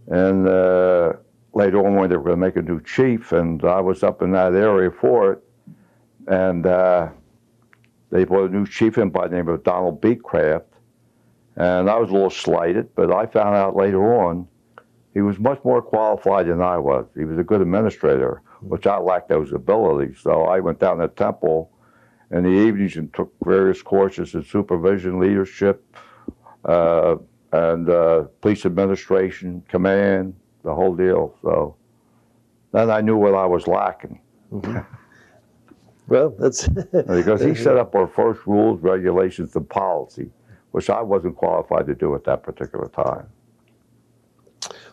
[0.08, 1.12] and uh,
[1.52, 4.22] later on when they were going to make a new chief, and I was up
[4.22, 5.44] in that area for it,
[6.28, 7.08] and uh,
[8.10, 10.66] they brought a new chief in by the name of Donald Beecraft,
[11.56, 14.46] And I was a little slighted, but I found out later on
[15.14, 17.06] he was much more qualified than I was.
[17.16, 20.18] He was a good administrator, which I lacked those abilities.
[20.20, 21.70] So I went down to Temple
[22.30, 25.84] in the evenings and took various courses in supervision, leadership,
[26.66, 27.16] uh,
[27.52, 31.34] and uh, police administration, command, the whole deal.
[31.40, 31.76] So
[32.72, 34.20] then I knew what I was lacking
[36.08, 40.30] Well, that's because he set up our first rules, regulations, and policy,
[40.72, 43.26] which I wasn't qualified to do at that particular time.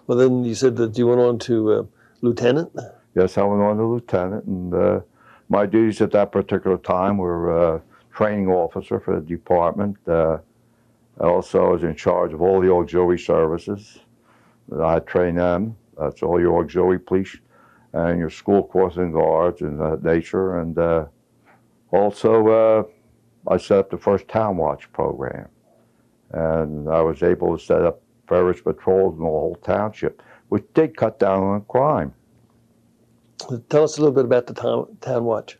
[0.07, 0.17] well.
[0.17, 1.83] Then you said that you went on to uh,
[2.21, 2.71] lieutenant.
[3.15, 4.99] Yes, I went on to lieutenant, and uh,
[5.47, 7.79] my duties at that particular time were uh,
[8.13, 9.97] training officer for the department.
[10.07, 10.39] Uh,
[11.21, 13.99] I also was in charge of all the auxiliary services.
[14.81, 15.77] I trained them.
[15.97, 17.37] That's all your auxiliary police
[17.95, 20.59] and your school crossing guards and that nature.
[20.59, 21.05] And uh,
[21.91, 22.83] also, uh,
[23.51, 25.47] I set up the first town watch program,
[26.31, 30.97] and I was able to set up various patrols in the whole township, which did
[30.97, 32.13] cut down on crime.
[33.69, 35.57] Tell us a little bit about the town, town watch.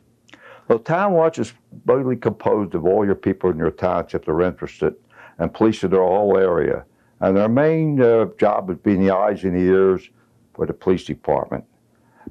[0.68, 1.52] Well, Town Watch is
[1.86, 4.96] mainly composed of all your people in your township that are interested
[5.38, 6.84] and policing their whole area.
[7.20, 10.10] And their main uh, job is being the eyes and ears
[10.54, 11.64] for the police department.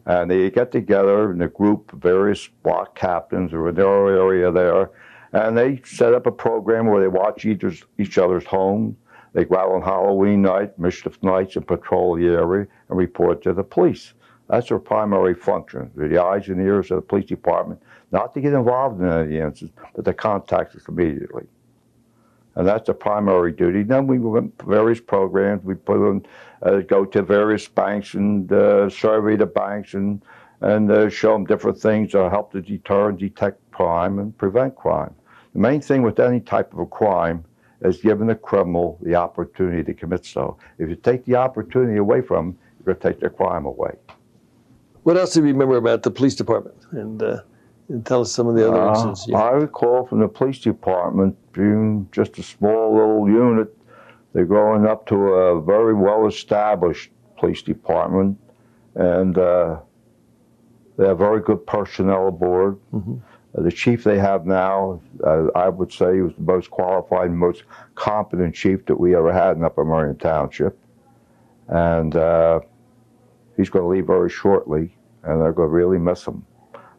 [0.06, 4.52] And they get together in a group of various block captains or in their area
[4.52, 4.91] there,
[5.34, 8.96] and they set up a program where they watch each, each other's home.
[9.34, 13.54] They go out on Halloween night, mischief nights, and patrol the area and report to
[13.54, 14.13] the police.
[14.48, 15.91] That's their primary function.
[15.96, 19.39] They're the eyes and ears of the police department, not to get involved in any
[19.39, 21.48] incidents, but to contact us immediately.
[22.56, 23.84] And that's the primary duty.
[23.84, 25.63] Then we went various programs.
[25.63, 26.24] We put them,
[26.62, 30.22] uh, go to various banks and uh, survey the banks and,
[30.62, 34.76] and uh, show them different things to help to deter and detect crime and prevent
[34.76, 35.13] crime.
[35.54, 37.44] The main thing with any type of a crime
[37.82, 40.58] is giving the criminal the opportunity to commit so.
[40.78, 43.96] If you take the opportunity away from them, you're going to take their crime away.
[45.04, 46.78] What else do you remember about the police department?
[46.91, 47.41] And, uh,
[47.89, 49.15] and tell us some of the other Uh.
[49.28, 53.76] You, I recall from the police department being just a small little unit.
[54.34, 58.38] They're growing up to a very well established police department,
[58.95, 59.78] and uh,
[60.98, 62.78] they have very good personnel aboard.
[62.93, 63.19] Mhm.
[63.58, 67.30] Uh, the chief they have now, uh, I would say, he was the most qualified
[67.30, 67.63] and most
[67.95, 70.78] competent chief that we ever had in Upper Merion Township.
[71.69, 72.60] And uh,
[73.56, 74.93] he's going to leave very shortly,
[75.24, 76.45] and they're going to really miss him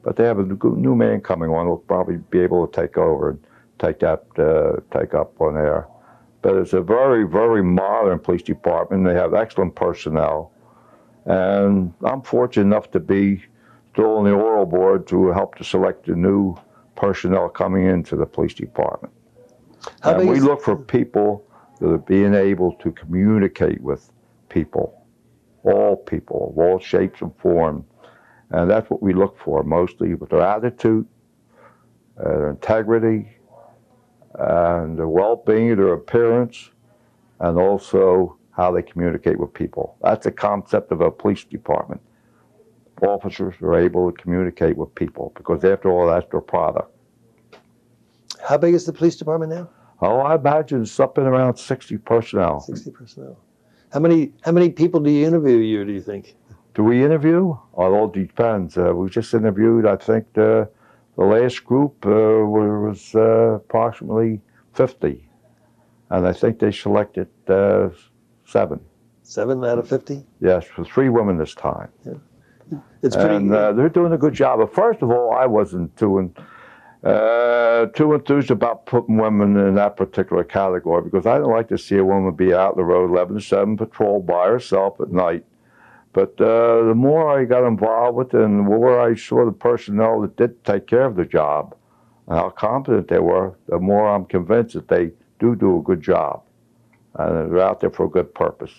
[0.07, 3.31] but they have a new man coming on who'll probably be able to take over
[3.31, 3.45] and
[3.81, 5.89] take that uh, take up on there.
[6.43, 9.05] But it's a very very modern police department.
[9.05, 10.53] They have excellent personnel,
[11.25, 13.43] and I'm fortunate enough to be
[13.93, 16.57] still on the oral board to help to select the new
[16.95, 19.13] personnel coming into the police department.
[20.03, 21.45] How and we look for people
[21.81, 24.13] that are being able to communicate with
[24.51, 25.05] people,
[25.65, 27.85] all people, of all shapes and forms.
[28.51, 31.07] And that's what we look for mostly with their attitude,
[32.19, 33.37] uh, their integrity,
[34.35, 36.71] and their well being, their appearance,
[37.41, 39.97] and also how they communicate with people.
[40.03, 42.01] That's the concept of a police department.
[43.03, 46.91] Officers are able to communicate with people because, after all, that's their product.
[48.49, 49.69] how big is the police department now?
[50.01, 52.61] Oh, I imagine it's up and around 60 personnel.
[52.61, 53.39] 60 personnel.
[53.93, 56.37] How many how many people do you interview a year, do you think?
[56.77, 57.57] Do we interview?
[57.73, 58.77] Oh, it all depends.
[58.77, 60.69] Uh, we just interviewed, I think, the,
[61.17, 64.43] the last group uh, was uh, approximately
[64.75, 65.27] 50.
[66.11, 67.89] And I think they selected uh,
[68.45, 68.81] seven.
[69.23, 70.23] Seven out of 50?
[70.43, 71.89] Yes, for three women this time.
[72.05, 72.79] Yeah.
[73.03, 73.37] It's pretty.
[73.37, 74.59] and uh, they're doing a good job.
[74.59, 76.31] But first of all, I wasn't too,
[77.03, 81.79] uh, too enthused about putting women in that particular category because I don't like to
[81.79, 85.11] see a woman be out on the road 11 to 7 patrol by herself at
[85.11, 85.47] night.
[86.17, 89.53] But uh, the more I got involved with it and the more I saw the
[89.53, 91.77] personnel that did take care of the job
[92.27, 96.01] and how competent they were, the more I'm convinced that they do do a good
[96.01, 96.43] job.
[97.17, 98.73] And they're out there for a good purpose.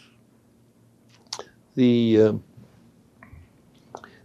[1.76, 2.43] the um,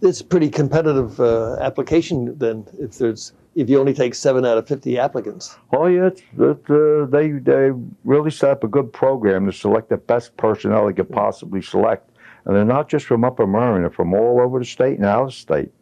[0.00, 4.56] it's a pretty competitive uh, application then if there's if you only take seven out
[4.56, 7.72] of 50 applicants Oh yeah, it's, it, uh, they they
[8.04, 12.11] really set up a good program to select the best personnel they could possibly select,
[12.44, 15.24] and they're not just from Upper Merion; they're from all over the state and out
[15.24, 15.72] of state,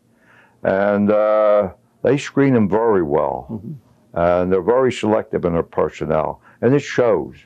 [0.62, 1.70] and uh,
[2.02, 3.74] they screen them very well, Mhm.
[4.14, 7.36] and they're very selective in their personnel, and it shows.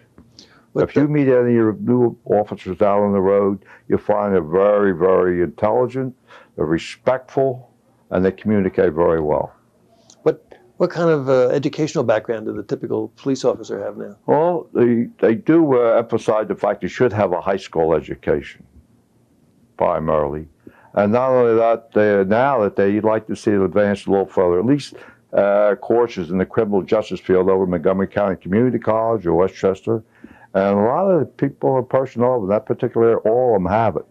[0.74, 4.34] But if you meet any of your new officers out on the road, you'll find
[4.34, 6.14] they're very, very intelligent,
[6.56, 7.70] they're respectful,
[8.10, 9.52] and they communicate very well.
[10.76, 14.16] What kind of uh, educational background does the typical police officer have now?
[14.26, 18.64] Well, they, they do uh, emphasize the fact you should have a high school education,
[19.76, 20.48] primarily.
[20.94, 24.26] And not only that, they, now that they like to see it advance a little
[24.26, 24.94] further, at least
[25.32, 30.04] uh, courses in the criminal justice field over Montgomery County Community College or West Chester.
[30.54, 33.70] And a lot of the people or personnel in that particular area, all of them
[33.70, 34.06] have it.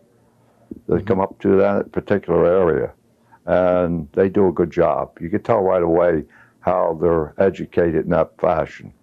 [0.90, 2.92] They come up to that particular area
[3.46, 5.18] and they do a good job.
[5.22, 6.26] You can tell right away
[6.60, 8.94] how they're educated in that fashion.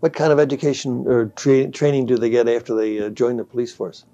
[0.00, 3.44] What kind of education or tra- training do they get after they uh, join the
[3.44, 4.04] police force?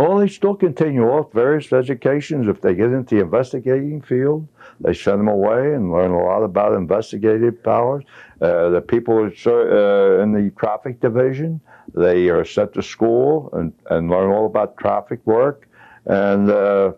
[0.00, 2.48] Well, they still continue off various educations.
[2.48, 4.48] If they get into the investigating field,
[4.80, 8.04] they send them away and learn a lot about investigative powers.
[8.40, 11.60] Uh, the people uh, in the traffic division,
[11.94, 15.68] they are sent to school and, and learn all about traffic work.
[16.06, 16.92] And uh,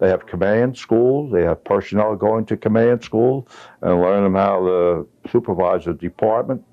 [0.00, 1.30] they have command schools.
[1.32, 3.46] They have personnel going to command school
[3.82, 6.64] and learn them how to supervise a department.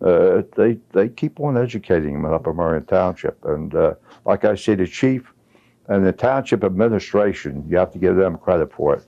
[0.00, 3.42] Uh, they they keep on educating them in Upper Merion Township.
[3.44, 5.32] And uh, like I say, the chief
[5.88, 9.04] and the township administration, you have to give them credit for it.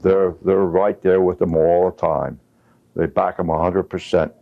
[0.00, 2.38] They're they're right there with them all the time.
[2.94, 4.32] They back them 100%.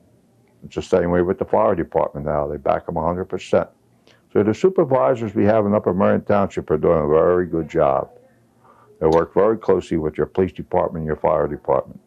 [0.64, 2.46] It's the same way with the fire department now.
[2.46, 3.68] They back them 100%.
[4.33, 8.11] So the supervisors we have in Upper Merion Township are doing a very good job.
[9.00, 12.00] They work very closely with your police department and your fire department.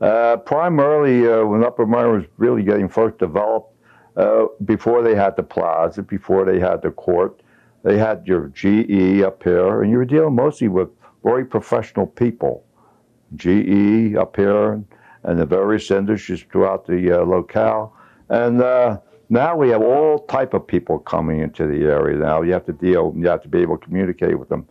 [0.00, 3.74] Uh, primarily, uh, when Upper Merion was really getting first developed,
[4.16, 7.42] uh, before they had the plaza, before they had the court,
[7.82, 10.88] they had your GE up here, and you were dealing mostly with
[11.24, 12.64] very professional people.
[13.36, 14.82] GE up here,
[15.22, 17.94] and the various industries throughout the uh, locale,
[18.28, 22.18] and uh, now we have all type of people coming into the area.
[22.18, 24.66] Now you have to deal, you have to be able to communicate with them.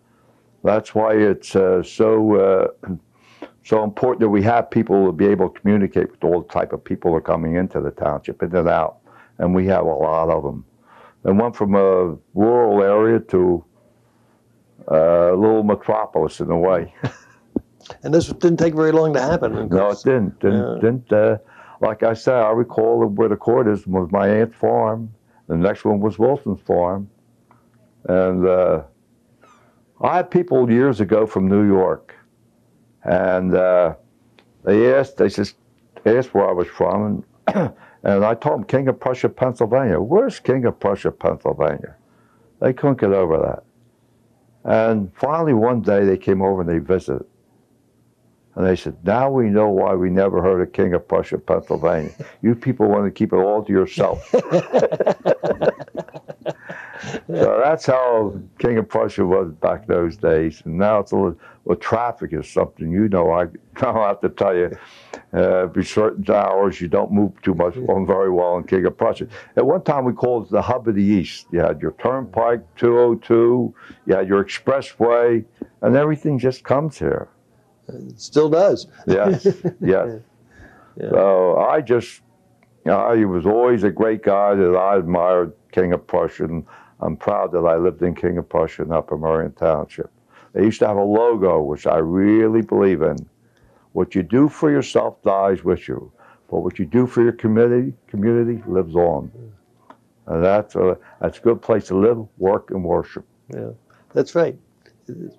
[0.64, 2.68] That's why it's uh, so uh,
[3.64, 6.74] so important that we have people to be able to communicate with all the type
[6.74, 8.99] of people that are coming into the township in and out,
[9.40, 10.66] and we have a lot of them.
[11.24, 13.66] And went from a rural area to
[14.90, 16.94] uh, a little metropolis in a way.
[18.04, 19.68] and this didn't take very long to happen.
[19.70, 20.40] No, it didn't.
[20.40, 20.76] Didn't.
[20.76, 20.82] Yeah.
[20.82, 21.38] didn't uh,
[21.82, 25.14] like I said, I recall where the court is was my aunt's farm.
[25.48, 27.10] The next one was Wilson's farm,
[28.08, 28.84] and uh,
[30.02, 32.16] I had people years ago from New York,
[33.04, 33.96] and uh,
[34.64, 35.56] they asked, they just
[36.06, 40.00] asked where I was from, and, and I told them King of Prussia, Pennsylvania.
[40.00, 41.96] Where's King of Prussia, Pennsylvania?
[42.60, 43.64] They couldn't get over that.
[44.64, 47.26] And finally, one day they came over and they visited.
[48.56, 52.12] And they said, now we know why we never heard of King of Prussia, Pennsylvania.
[52.42, 54.34] You people want to keep it all to yourself.
[57.40, 60.62] so that's how King of Prussia was back those days.
[60.66, 63.32] And now it's a little, well, traffic is something you know.
[63.32, 64.72] I don't have to tell you.
[65.32, 68.98] Uh, be certain hours you don't move too much on very well in King of
[68.98, 69.28] Prussia.
[69.58, 71.46] At one time we called it the hub of the East.
[71.52, 73.74] You had your Turnpike 202,
[74.08, 75.46] you had your expressway,
[75.82, 77.28] and everything just comes here.
[77.88, 78.88] It still does.
[79.06, 79.46] Yes,
[79.82, 80.20] yes.
[80.98, 81.10] Yeah.
[81.12, 82.22] So I just,
[82.86, 86.46] you know, he was always a great guy that I admired, King of Prussia.
[86.46, 86.66] And
[87.02, 90.12] I'm proud that I lived in King of Prussia in Upper Merion Township.
[90.54, 93.18] They used to have a logo, which I really believe in.
[93.94, 96.12] What you do for yourself dies with you,
[96.50, 99.32] but what you do for your community, community lives on.
[100.28, 103.26] And that's a, that's a good place to live, work, and worship.
[103.54, 103.72] Yeah,
[104.14, 104.58] that's right.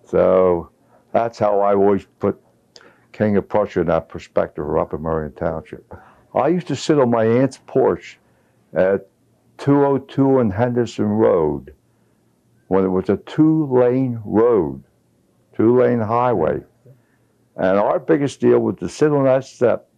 [0.04, 0.70] So
[1.12, 2.40] that's how I always put
[3.12, 5.94] King of Prussia in that perspective of Upper Merion Township.
[6.34, 8.18] I used to sit on my aunt's porch
[8.72, 9.08] at
[9.60, 11.74] 202 and Henderson Road
[12.68, 14.82] when it was a two-lane road,
[15.54, 16.60] two-lane highway.
[17.56, 19.90] And our biggest deal was to sit on that step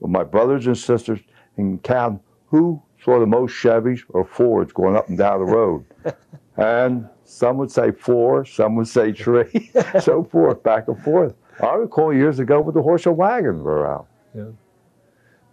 [0.00, 1.20] with my brothers and sisters
[1.58, 5.84] and count who saw the most Chevys or Fords going up and down the road.
[6.56, 9.70] and some would say four, some would say three,
[10.00, 11.34] so forth, back and forth.
[11.60, 14.06] I recall years ago with the horse and wagon were out.
[14.34, 14.44] Yeah.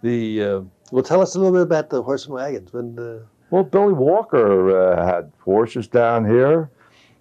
[0.02, 2.72] The uh, well, tell us a little bit about the horse and wagons.
[2.72, 3.26] When uh...
[3.50, 6.70] well, Billy Walker uh, had horses down here,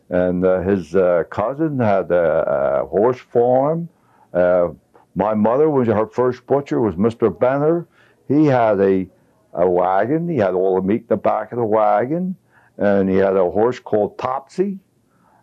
[0.10, 3.90] and uh, his uh, cousin had a, a horse farm.
[4.34, 4.70] Uh,
[5.16, 7.38] my mother was her first butcher was Mr.
[7.38, 7.88] Benner.
[8.28, 9.08] He had a
[9.54, 10.28] a wagon.
[10.28, 12.36] He had all the meat in the back of the wagon
[12.78, 14.80] and he had a horse called Topsy,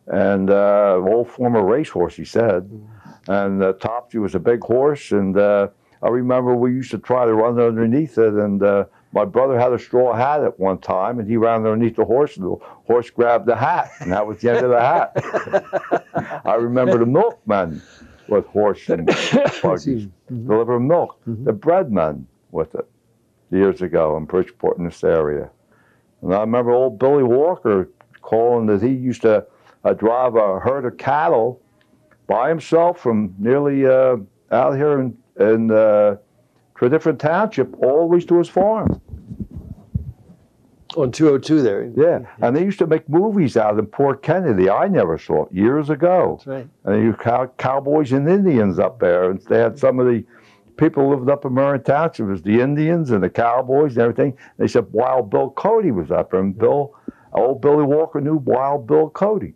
[0.06, 2.70] and uh, old former racehorse, he said.
[3.28, 5.68] And uh, Topsy was a big horse, and uh,
[6.02, 9.72] I remember we used to try to run underneath it, and uh, my brother had
[9.72, 13.10] a straw hat at one time, and he ran underneath the horse, and the horse
[13.10, 16.42] grabbed the hat, and that was the end of the hat.
[16.44, 17.82] I remember the milkman
[18.28, 19.06] with horse and
[19.62, 20.08] buggies.
[20.28, 21.20] delivering milk.
[21.26, 22.88] The breadman with it
[23.50, 25.50] years ago in Bridgeport in this area.
[26.22, 27.90] And I remember old Billy Walker
[28.22, 29.46] calling that he used to
[29.84, 31.60] uh, drive a herd of cattle
[32.26, 34.16] by himself from nearly uh,
[34.50, 36.16] out here in, in uh,
[36.78, 39.00] to a different township, always to his farm.
[40.96, 41.90] On 202 there.
[41.96, 44.68] Yeah, and they used to make movies out in Port Kennedy.
[44.68, 46.36] I never saw it years ago.
[46.38, 46.68] That's right.
[46.84, 50.22] And you cow- cowboys and Indians up there, and they had some of the
[50.76, 52.26] people lived up in Merion Township.
[52.26, 54.36] It was the Indians and the cowboys and everything.
[54.58, 56.94] They said Wild Bill Cody was up there, and Bill,
[57.32, 59.54] old Billy Walker knew Wild Bill Cody.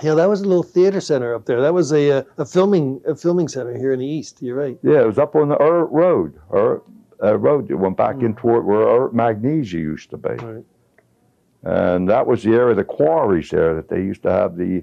[0.00, 1.60] Yeah, that was a little theater center up there.
[1.60, 4.40] That was a, uh, a filming a filming center here in the east.
[4.40, 4.78] You're right.
[4.82, 6.82] Yeah, it was up on the Ehret Road, Ehret,
[7.22, 10.30] uh, road that went back in toward where Ehret Magnesia used to be.
[10.30, 10.64] Right.
[11.64, 14.82] And that was the area the quarries there that they used to have the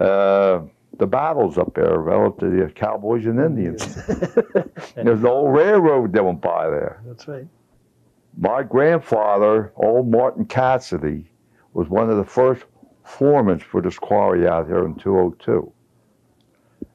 [0.00, 0.62] uh,
[0.98, 3.94] the battles up there relative to the cowboys and Indians.
[4.94, 7.02] There's an old railroad that went by there.
[7.06, 7.46] That's right.
[8.36, 11.30] My grandfather, old Martin Cassidy,
[11.72, 12.64] was one of the first
[13.04, 15.72] foremen for this quarry out here in 202.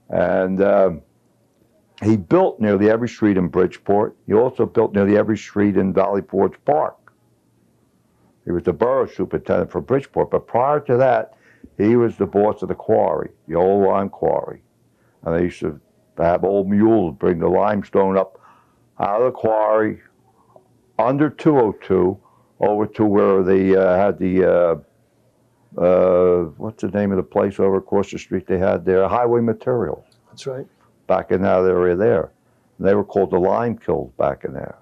[0.10, 1.02] And um,
[2.04, 4.16] he built nearly every street in Bridgeport.
[4.26, 6.96] He also built nearly every street in Valley Forge Park.
[8.46, 11.36] He was the borough superintendent for Bridgeport, but prior to that,
[11.78, 14.62] he was the boss of the quarry, the old lime quarry.
[15.24, 15.80] And they used to
[16.18, 18.40] have old mules bring the limestone up
[19.00, 20.02] out of the quarry
[20.98, 22.18] under 202
[22.60, 24.46] over to where they uh, had the
[25.78, 29.08] uh, what's the name of the place over across the street they had there?
[29.08, 30.66] Highway materials That's right.
[31.08, 32.32] back in that area there.
[32.78, 34.78] And they were called the lime kilns back in there.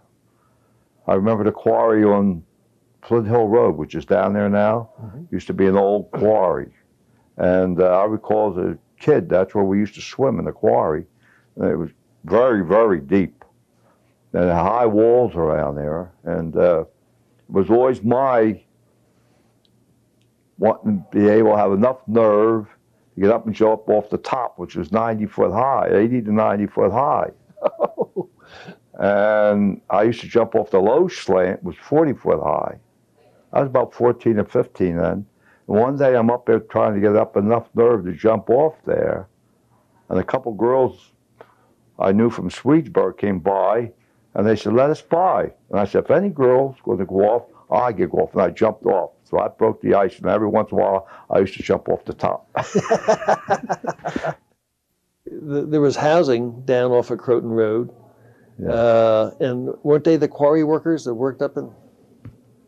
[1.08, 2.44] I remember the quarry on
[3.02, 4.90] flint hill road which is down there now.
[5.02, 5.32] Mhm.
[5.32, 6.72] used to be an old quarry.
[7.38, 10.52] And uh, i recall as a kid that's where we used to swim in the
[10.52, 11.06] quarry.
[11.58, 11.90] And it was
[12.26, 13.44] very very deep.
[14.34, 16.12] And high walls around there.
[16.24, 16.88] And uh, it
[17.54, 18.62] was always my
[20.58, 22.68] wanting to be able to have enough nerve
[23.16, 26.32] to get up and jump off the top, which was 90 foot high, 80 to
[26.34, 27.32] 90 foot high.
[29.00, 32.80] and I used to jump off the low slant, which was 40 foot high.
[33.54, 35.26] I was about 14 or 15 then.
[35.68, 39.28] One day I'm up there trying to get up enough nerve to jump off there.
[40.10, 41.12] And a couple girls
[42.00, 43.92] I knew from Swedesburg came by
[44.34, 45.52] and they said, let us by.
[45.70, 48.34] And I said, if any girl's going to go off, I get off.
[48.34, 49.12] And I jumped off.
[49.24, 51.90] So I broke the ice, and every once in a while, I used to jump
[51.90, 52.50] off the top.
[55.30, 57.94] There was housing down off of Croton Road.
[58.60, 58.70] Yeah.
[58.70, 61.72] Uh, and weren't they the quarry workers that worked up in?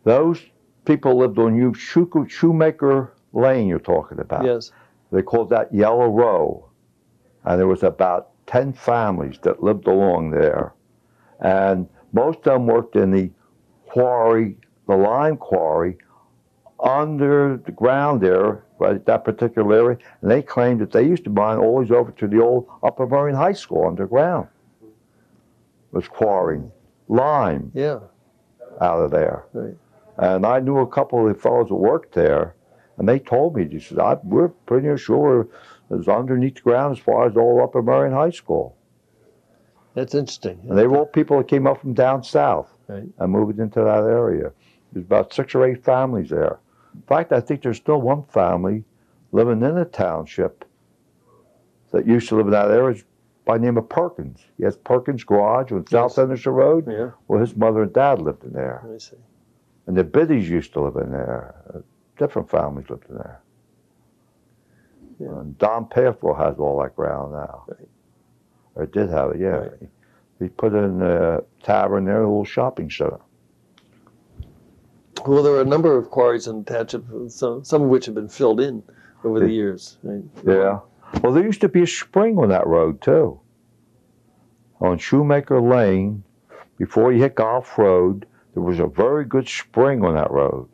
[0.04, 0.42] Those
[0.86, 3.68] people lived on you Shoemaker Lane.
[3.68, 4.46] You're talking about.
[4.46, 4.72] Yes.
[5.12, 6.70] They called that Yellow Row,
[7.44, 10.74] and there was about ten families that lived along there,
[11.40, 13.32] and most of them worked in the
[13.88, 14.58] quarry,
[14.90, 15.98] the lime quarry,
[16.80, 21.30] under the ground there, right that particular area, and they claimed that they used to
[21.30, 24.48] mine always over to the old Upper Merion High School underground.
[25.92, 26.72] Was quarrying
[27.08, 28.00] lime Yeah.
[28.82, 29.46] out of there.
[29.54, 29.78] Right.
[30.18, 32.56] And I knew a couple of the fellows that worked there,
[32.98, 36.98] and they told me, they said, I, we're pretty sure it was underneath the ground
[36.98, 38.76] as far as old Upper Merion High School.
[39.96, 40.60] That's interesting.
[40.70, 43.08] And they were all people that came up from down south Right.
[43.18, 44.52] and moved into that area.
[44.92, 46.60] There's about six or eight families there.
[46.94, 48.84] In fact, I think there's still one family
[49.32, 50.66] living in the township
[51.92, 53.02] that used to live in that area
[53.46, 54.40] by the name of Perkins.
[54.58, 56.16] He has Perkins Garage on South Yes.
[56.18, 56.88] Henderson Road.
[56.88, 57.12] Yeah.
[57.28, 58.88] Well, his mother and dad lived in there.
[58.94, 59.18] I see.
[59.88, 61.56] And the Biddies used to live in there.
[61.74, 61.80] Uh,
[62.18, 63.42] different families lived in there.
[65.20, 65.40] Yeah.
[65.40, 67.64] And Don Pathwell has all that ground now.
[67.68, 67.88] Right.
[68.76, 69.48] Or did have it, yeah.
[69.48, 69.90] Right.
[70.40, 73.20] He put in a tavern there, a little shopping center.
[75.26, 78.30] Well, there are a number of quarries in township, some, some of which have been
[78.30, 78.84] filled in
[79.24, 79.98] over the years.
[80.04, 80.24] Right?
[80.46, 80.80] Yeah.
[81.22, 83.40] Well, there used to be a spring on that road, too.
[84.82, 86.24] On Shoemaker Lane,
[86.78, 90.70] before you hit Gulf Road, there was a very good spring on that road.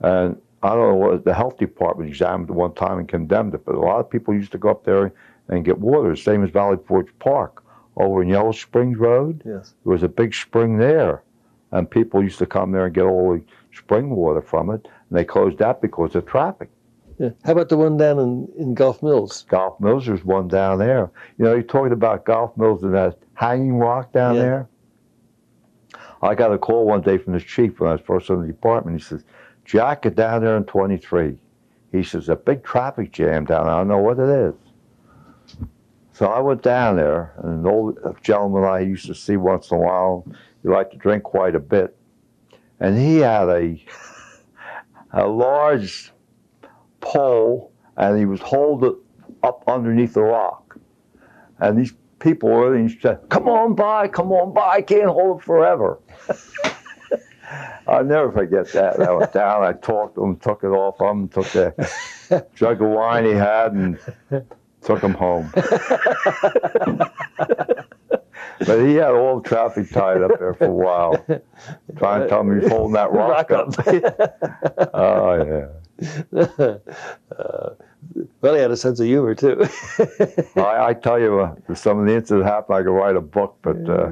[0.00, 3.64] And I don't know what the health department examined it one time and condemned it,
[3.64, 5.12] but a lot of people used to go up there
[5.48, 7.62] and get water, same as Valley Forge Park.
[7.96, 9.74] Over in Yellow Springs Road, Yes.
[9.84, 11.22] there was a big spring there.
[11.72, 13.42] And people used to come there and get all the
[13.76, 14.86] spring water from it.
[15.10, 16.70] And they closed that because of traffic.
[17.18, 17.30] Yeah.
[17.44, 19.44] How about the one down in, in Gulf Mills?
[19.48, 21.10] Gulf Mills, there's one down there.
[21.36, 24.42] You know, you're talking about Gulf Mills and that hanging rock down Yeah.
[24.42, 24.68] there.
[26.22, 28.46] I got a call one day from the chief when I was first in the
[28.46, 29.00] department.
[29.00, 29.24] He says,
[29.64, 31.38] Jack, get down there in 23.
[31.92, 33.74] He says, a big traffic jam down there.
[33.74, 34.54] I don't know what it is.
[36.12, 39.76] So I went down there, and an old gentleman I used to see once in
[39.78, 40.26] a while,
[40.62, 41.96] he liked to drink quite a bit,
[42.80, 43.82] and he had a
[45.12, 46.12] a large
[47.00, 48.96] pole, and he was holding it
[49.42, 50.76] up underneath the rock,
[51.60, 55.40] and these people were and said, "Come on by, come on by, I can't hold
[55.40, 55.98] it forever."
[57.86, 59.00] I'll never forget that.
[59.00, 62.88] I went down, I talked to him, took it off him, took the jug of
[62.90, 63.98] wine he had, and
[64.82, 65.50] took him home.
[68.66, 71.24] but he had all the traffic tied up there for a while,
[71.96, 74.90] trying to tell me he's holding that rock, Rock up.
[74.94, 75.68] oh
[76.32, 76.46] yeah.
[77.38, 77.70] uh,
[78.40, 79.66] well, he had a sense of humor too.
[80.56, 82.76] I, I tell you, uh, some of the incidents happened.
[82.76, 84.10] I could write a book, but uh,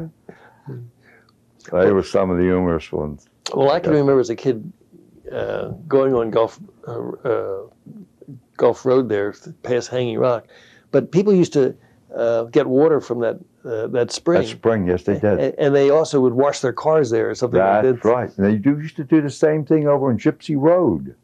[1.72, 3.28] they were some of the humorous ones.
[3.54, 4.72] well, I can remember as a kid
[5.30, 7.62] uh, going on Gulf uh, uh,
[8.56, 10.46] Gulf Road there past Hanging Rock,
[10.90, 11.76] but people used to
[12.16, 14.42] uh, get water from that uh, that spring.
[14.42, 15.38] That spring, yes, they did.
[15.38, 18.08] and, and they also would wash their cars there or something like That's that.
[18.08, 18.38] right.
[18.38, 21.14] And they do, used to do the same thing over on Gypsy Road.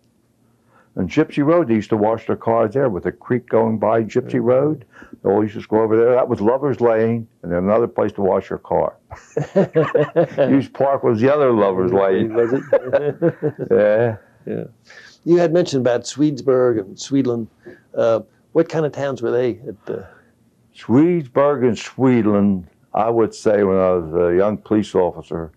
[0.97, 4.03] On Gypsy Road, they used to wash their cars there with a creek going by
[4.03, 4.84] Gypsy Road.
[5.24, 6.14] They used to go over there.
[6.14, 8.95] That was Lover's Lane, and then another place to wash your car.
[10.36, 12.34] Hughes Park was the other Lover's Lane.
[12.34, 14.18] Was it?
[14.45, 14.64] Yeah.
[15.24, 17.47] you had mentioned about Swedesburg and Swedeland.
[17.97, 18.20] Uh,
[18.53, 19.61] what kind of towns were they?
[19.66, 20.07] At the,
[20.75, 22.64] Swedesburg and Swedeland,
[22.95, 25.53] I would say when I was a young police officer,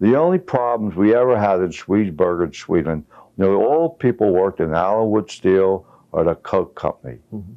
[0.00, 3.04] the only problems we ever had in Swedesburg and Swedeland,
[3.36, 7.18] you know, all people worked in Alan Wood Steel or the Coke Company.
[7.32, 7.54] Mhm.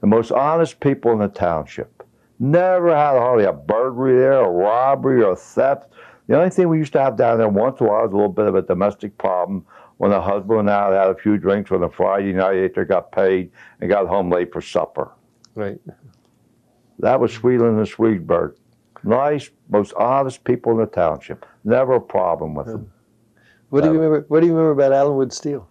[0.00, 2.02] The most honest people in the township.
[2.38, 5.90] Never had hardly a burglary there, a robbery, or a theft.
[6.26, 8.16] The only thing we used to have down there once in a while was a
[8.16, 9.66] little bit of a domestic problem
[9.98, 13.12] when the husband and I had a few drinks on a Friday night after got
[13.12, 15.10] paid and got home late for supper.
[15.54, 15.80] Right.
[16.98, 18.56] That was Swedeland and Swedesburg.
[19.02, 21.46] Nice, most honest people in the township.
[21.64, 22.92] Never a problem with them.
[23.70, 24.26] What do you remember?
[24.28, 25.66] What do you remember about Alan Wood Steel?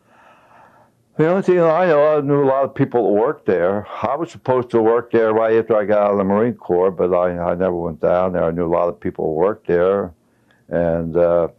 [1.17, 3.85] The only thing I know, I knew a lot of people that worked there.
[4.01, 6.91] I was supposed to work there right after I got out of the Marine Corps,
[6.91, 8.45] but I, I never went down there.
[8.45, 10.13] I knew a lot of people who worked there,
[10.69, 11.49] and uh,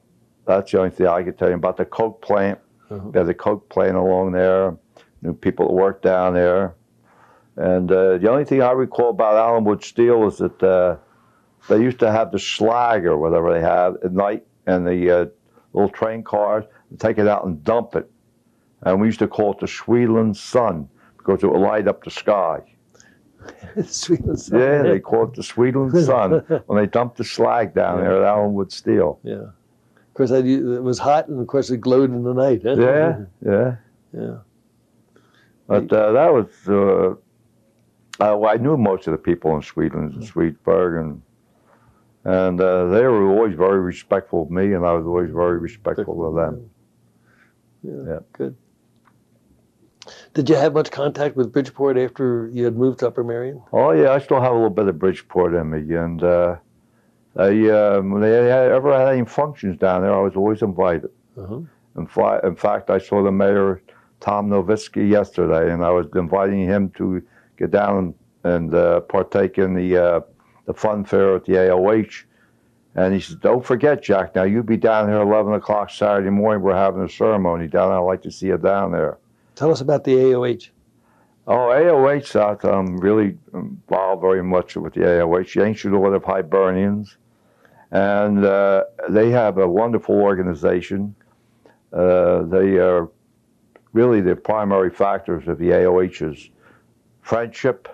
[0.47, 2.59] that's the only thing I could tell you about the Coke plant.
[2.91, 3.11] Uh-huh.
[3.11, 4.77] There's a Coke plant along there.
[5.21, 6.75] Knew people that worked down there,
[7.61, 10.97] and uh, the only thing I recall about Alan Wood Steel is that uh,
[11.69, 15.27] they used to have the slag or whatever they have at night, and the uh,
[15.75, 18.11] little train cars and take it out and dump it.
[18.83, 20.89] And we used to call it the Swedeland Sun
[21.19, 22.61] because it would light up the sky.
[23.77, 24.53] Swedeland.
[24.53, 28.23] Yeah, they call it the Swedeland Sun when they dumped the slag down there at
[28.23, 29.21] Alan Wood Steel.
[29.23, 29.35] Yeah.
[30.09, 32.63] Of course, it was hot, and of course, it glowed in the night.
[32.65, 33.77] Yeah, yeah.
[34.13, 34.39] Yeah.
[35.67, 37.15] But uh, that was, uh,
[38.21, 41.23] uh, well, I knew most of the people in Swedeland and Swedesburg, and
[42.25, 46.29] and uh, they were always very respectful of me, and I was always very respectful
[46.29, 46.71] of them.
[47.83, 48.13] Yeah.
[48.13, 48.19] Yeah.
[48.33, 48.57] Good.
[50.35, 53.63] Did you have much contact with Bridgeport after you had moved to Upper Merion?
[53.73, 56.57] Oh yeah, I still have a little bit of Bridgeport in me, and uh,
[57.35, 61.11] they, um, when they had, ever had any functions down there, I was always invited.
[61.37, 61.61] Uh-huh.
[61.97, 63.83] In, fi- in fact, I saw the mayor,
[64.21, 67.23] Tom Novitsky, yesterday, and I was inviting him to
[67.61, 70.21] get down and uh, partake in the uh,
[70.67, 72.25] the fun fair at the AOH.
[72.97, 74.35] And he said, "Don't forget, Jack.
[74.35, 76.63] Now you be down here 11 o'clock Saturday morning.
[76.63, 77.99] We're having a ceremony down there.
[77.99, 79.19] I'd like to see you down there."
[79.55, 80.71] Tell us about the AOH.
[81.47, 86.25] Oh, AOH, that um, really involved very much with the AOH, the Ancient Order of
[86.25, 87.17] Hibernians.
[87.91, 91.15] And uh, they have a wonderful organization.
[91.93, 93.09] Uh, they are
[93.93, 96.51] really the primary factors of the AOH's
[97.31, 97.89] friendship,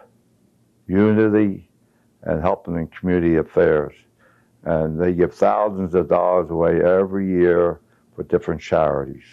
[0.86, 1.68] unity,
[2.22, 3.92] and helping in community affairs.
[4.64, 7.80] And they give thousands of dollars away every year
[8.14, 9.24] for different charities.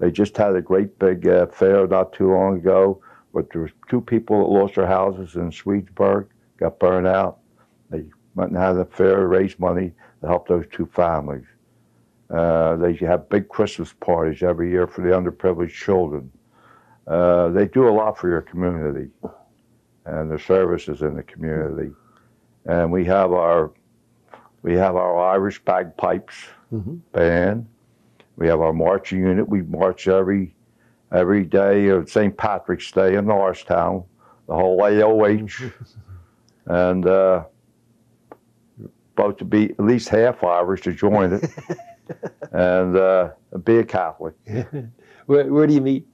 [0.00, 3.00] They just had a great big uh, fair not too long ago,
[3.32, 7.38] but there was two people that lost their houses in Swedesburg, got burned out.
[7.90, 8.02] They
[8.34, 11.46] went and had a fair to raise money to help those two families.
[12.28, 16.32] Uh, they have big Christmas parties every year for the underprivileged children.
[17.06, 19.10] Uh, they do a lot for your community
[20.06, 21.92] and the services in the community.
[22.66, 23.72] And we have our
[24.62, 27.00] we have our Irish bagpipes Mhm.
[27.12, 27.66] band.
[28.36, 29.48] We have our marching unit.
[29.48, 30.54] We march every
[31.10, 32.34] every day of St.
[32.36, 34.04] Patrick's Day in Norristown,
[34.46, 35.72] the whole AOH,
[36.66, 37.44] and uh,
[39.10, 41.50] supposed to be at least half Irish to join it,
[42.52, 43.30] and uh,
[43.64, 44.34] be a Catholic.
[45.26, 46.06] where, where do you meet?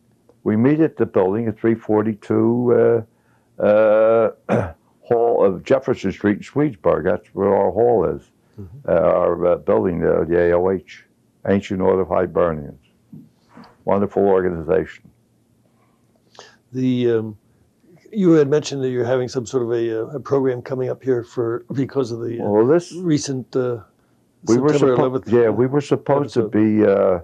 [0.49, 3.05] We meet at the building at 342
[3.59, 4.31] uh,
[5.03, 7.05] hall of Jefferson Street in Swedesburg.
[7.05, 8.31] That's where our hall is,
[8.89, 11.03] uh, our uh, building there, the AOH,
[11.49, 12.79] Ancient Order of Hibernians.
[13.85, 15.11] Wonderful organization.
[16.73, 17.37] The um,
[18.11, 21.03] you had mentioned that you're having some sort of a, uh, a program coming up
[21.03, 23.81] here for because of the uh, Well, this recent uh,
[24.45, 25.43] we were September supposed 11th.
[25.43, 27.19] yeah we were supposed to be uh,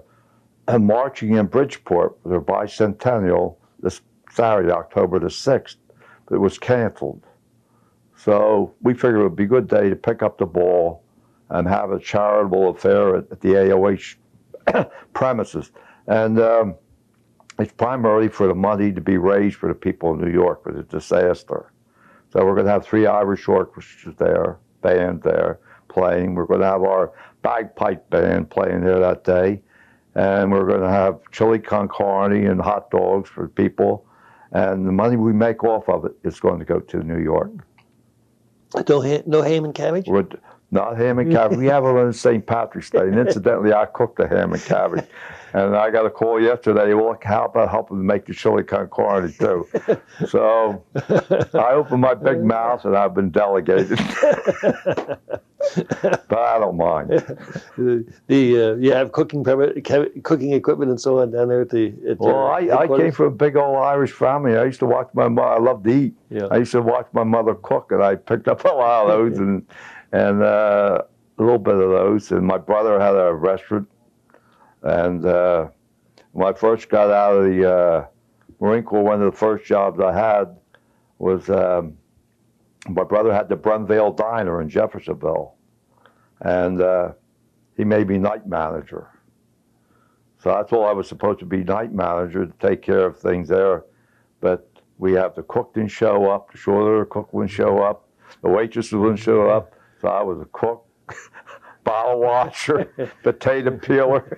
[0.67, 4.01] uh, marching in Bridgeport for their bicentennial this
[4.31, 5.77] Saturday, October the sixth,
[6.25, 7.23] but it was canceled.
[8.15, 11.03] So we figured it would be a good day to pick up the ball
[11.49, 14.15] and have a charitable affair at, at the AOH
[15.13, 15.71] premises,
[16.07, 16.75] and um,
[17.59, 20.73] it's primarily for the money to be raised for the people in New York for
[20.73, 21.71] the disaster.
[22.31, 26.35] So we're going to have three Irish orchestras there, band there playing.
[26.35, 27.13] We're going to have our
[27.43, 29.61] bagpipe band playing there that day.
[30.15, 34.05] And we're going to have chili con carne and hot dogs for people.
[34.51, 37.51] And the money we make off of it is going to go to New York.
[38.87, 40.07] no ha- no ham and cabbage.
[40.07, 40.25] We're
[40.71, 41.57] not ham and cabbage.
[41.57, 42.45] We have it on St.
[42.45, 42.99] Patrick's Day.
[42.99, 45.05] And incidentally, I cooked the ham and cabbage.
[45.53, 46.93] And I got a call yesterday.
[46.93, 49.65] Well, how about helping to make the chili con carne too?
[50.27, 50.83] So
[51.53, 53.97] I opened my big mouth and I've been delegated.
[56.01, 57.09] but I don't mind.
[57.09, 61.87] the the, uh, you have cooking cooking equipment and so on down there at the.
[62.09, 64.57] At the Well, I, I came from a big old Irish family.
[64.57, 65.47] I used to watch my mother.
[65.47, 66.13] I loved to eat.
[66.29, 66.47] Yeah.
[66.51, 69.37] I used to watch my mother cook, and I picked up a lot of those
[69.39, 69.65] and
[70.11, 71.01] and uh,
[71.37, 72.31] a little bit of those.
[72.31, 73.87] And my brother had a restaurant,
[74.83, 75.67] and uh,
[76.31, 78.05] when I first got out of the uh,
[78.59, 80.55] Marine Corps, one of the first jobs I had
[81.17, 81.97] was um,
[82.89, 85.54] my brother had the Brunvale Diner in Jeffersonville,
[86.41, 87.11] and uh,
[87.77, 89.09] he made me night manager.
[90.37, 93.47] So that's all I was supposed to be night manager to take care of things
[93.47, 93.85] there.
[94.41, 98.07] But we have the cook didn't show up, the short order cook wouldn't show up,
[98.41, 99.73] the waitresses wouldn't show up.
[100.01, 100.85] So I was a cook,
[101.83, 102.85] bottle washer,
[103.23, 104.37] potato peeler,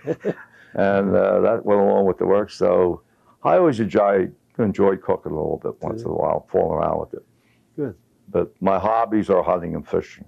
[0.74, 2.52] and uh, that went along with the work.
[2.52, 3.02] So
[3.43, 4.30] I always enjoy
[4.60, 7.26] enjoyed cooking a little bit once in a while, fooling around with it.
[7.76, 7.95] Good.
[8.30, 10.26] But my hobbies are hunting and fishing.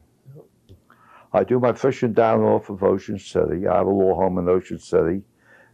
[1.33, 3.67] I do my fishing down off of Ocean City.
[3.67, 5.21] I have a little home in Ocean City,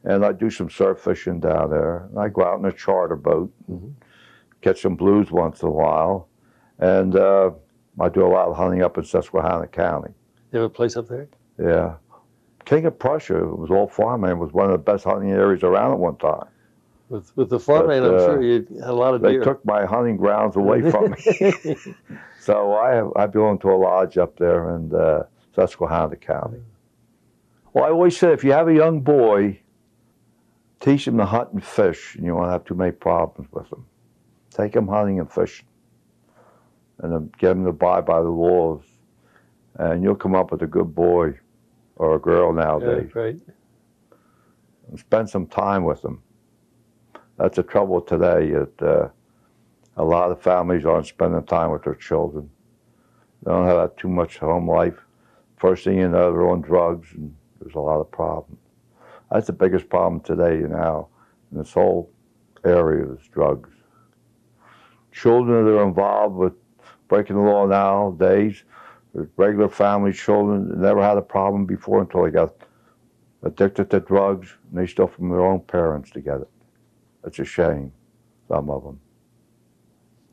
[0.04, 2.08] and I do some surf fishing down there.
[2.10, 3.94] And I go out in a charter boat, Mhm.
[4.62, 6.28] catch some blues once in a while,
[6.80, 7.52] and uh,
[8.00, 10.14] I do a lot of hunting up in Susquehanna County.
[10.52, 11.28] You have a place up there.
[11.58, 11.96] Yeah,
[12.66, 14.40] King of Prussia it was all farmland.
[14.40, 16.48] Was one of the best hunting areas around at one time.
[17.08, 19.44] With with the farmland, But, I'm uh, sure you had a lot of They deer.
[19.44, 21.76] took my hunting grounds away from me.
[22.40, 25.24] So I have, I belong to a lodge up there in uh,
[25.56, 26.62] Susquehanna County.
[27.74, 29.60] Well, I always say if you have a young boy,
[30.80, 33.86] teach him to hunt and fish, and you won't have too many problems with him.
[34.52, 35.68] Take him hunting and fishing,
[37.00, 38.84] and get him to abide by the laws,
[39.76, 41.38] and you'll come up with a good boy
[41.98, 43.16] or a girl Yeah, nowadays.
[43.16, 43.40] right.
[44.90, 46.22] And spend some time with them.
[47.38, 48.52] That's the trouble today.
[48.52, 49.10] That uh,
[49.98, 52.50] a lot of families aren't spending time with their children.
[53.44, 55.05] They don't have too much home life.
[55.66, 58.62] First thing you know, they're on drugs, and there's a lot of problems.
[59.32, 61.08] That's the biggest problem today now
[61.52, 62.12] in this whole
[62.64, 63.72] area is drugs.
[65.12, 66.54] Children that are involved with
[67.08, 68.64] breaking the law nowadays,
[69.38, 72.54] regular family children never had a problem before until they got
[73.42, 76.50] addicted to drugs, and they steal from their own parents to get it.
[77.26, 77.92] It's a shame,
[78.50, 79.00] some of them.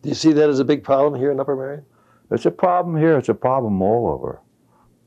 [0.03, 1.87] Do you see that as a big problem here in Upper Merion?
[2.31, 3.17] It's a problem here.
[3.17, 4.39] It's a problem all over.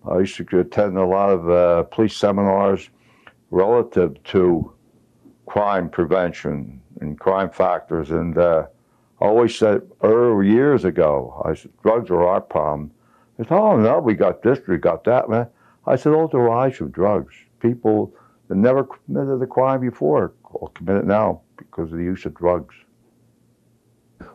[0.09, 2.89] I used to attend a lot of uh, police seminars
[3.51, 4.71] relative to
[5.45, 8.11] crime prevention and crime factors.
[8.11, 8.65] And uh,
[9.21, 12.91] I always said, earlier years ago, I said, drugs are our problem.
[13.37, 15.47] They said, oh, no, we got this, we got that, man.
[15.85, 17.33] I said, oh, the rise of drugs.
[17.59, 18.13] People
[18.47, 22.33] that never committed a crime before will commit it now because of the use of
[22.33, 22.75] drugs.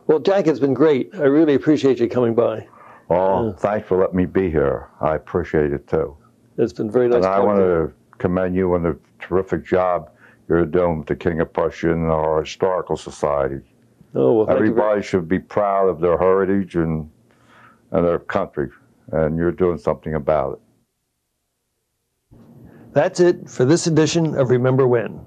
[0.07, 1.11] Well, Jack, it's been great.
[1.15, 2.67] I really appreciate you coming by.
[3.13, 3.53] Oh, Yeah.
[3.57, 4.87] thanks for letting me be here.
[5.01, 6.15] I appreciate it too.
[6.57, 7.17] It's been very nice.
[7.17, 10.09] and I want to commend you on the terrific job
[10.47, 13.61] you're doing with the King of Prussia and our historical society.
[14.15, 17.09] Oh well, thank you very- Everybody should be proud of their heritage and
[17.93, 18.69] and their country,
[19.11, 22.37] and you're doing something about it.
[22.93, 25.19] That's it for this edition of Remember When.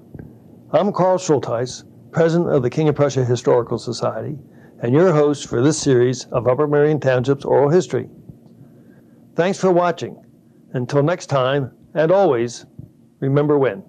[0.71, 4.35] I'm Carl Schultheis, President of the King of Prussia Historical Society,
[4.81, 8.09] and your host for this series of Upper Merion Township's oral history.
[9.35, 10.21] Thanks for watching.
[10.73, 12.65] Until next time, and always,
[13.19, 13.83] remember when.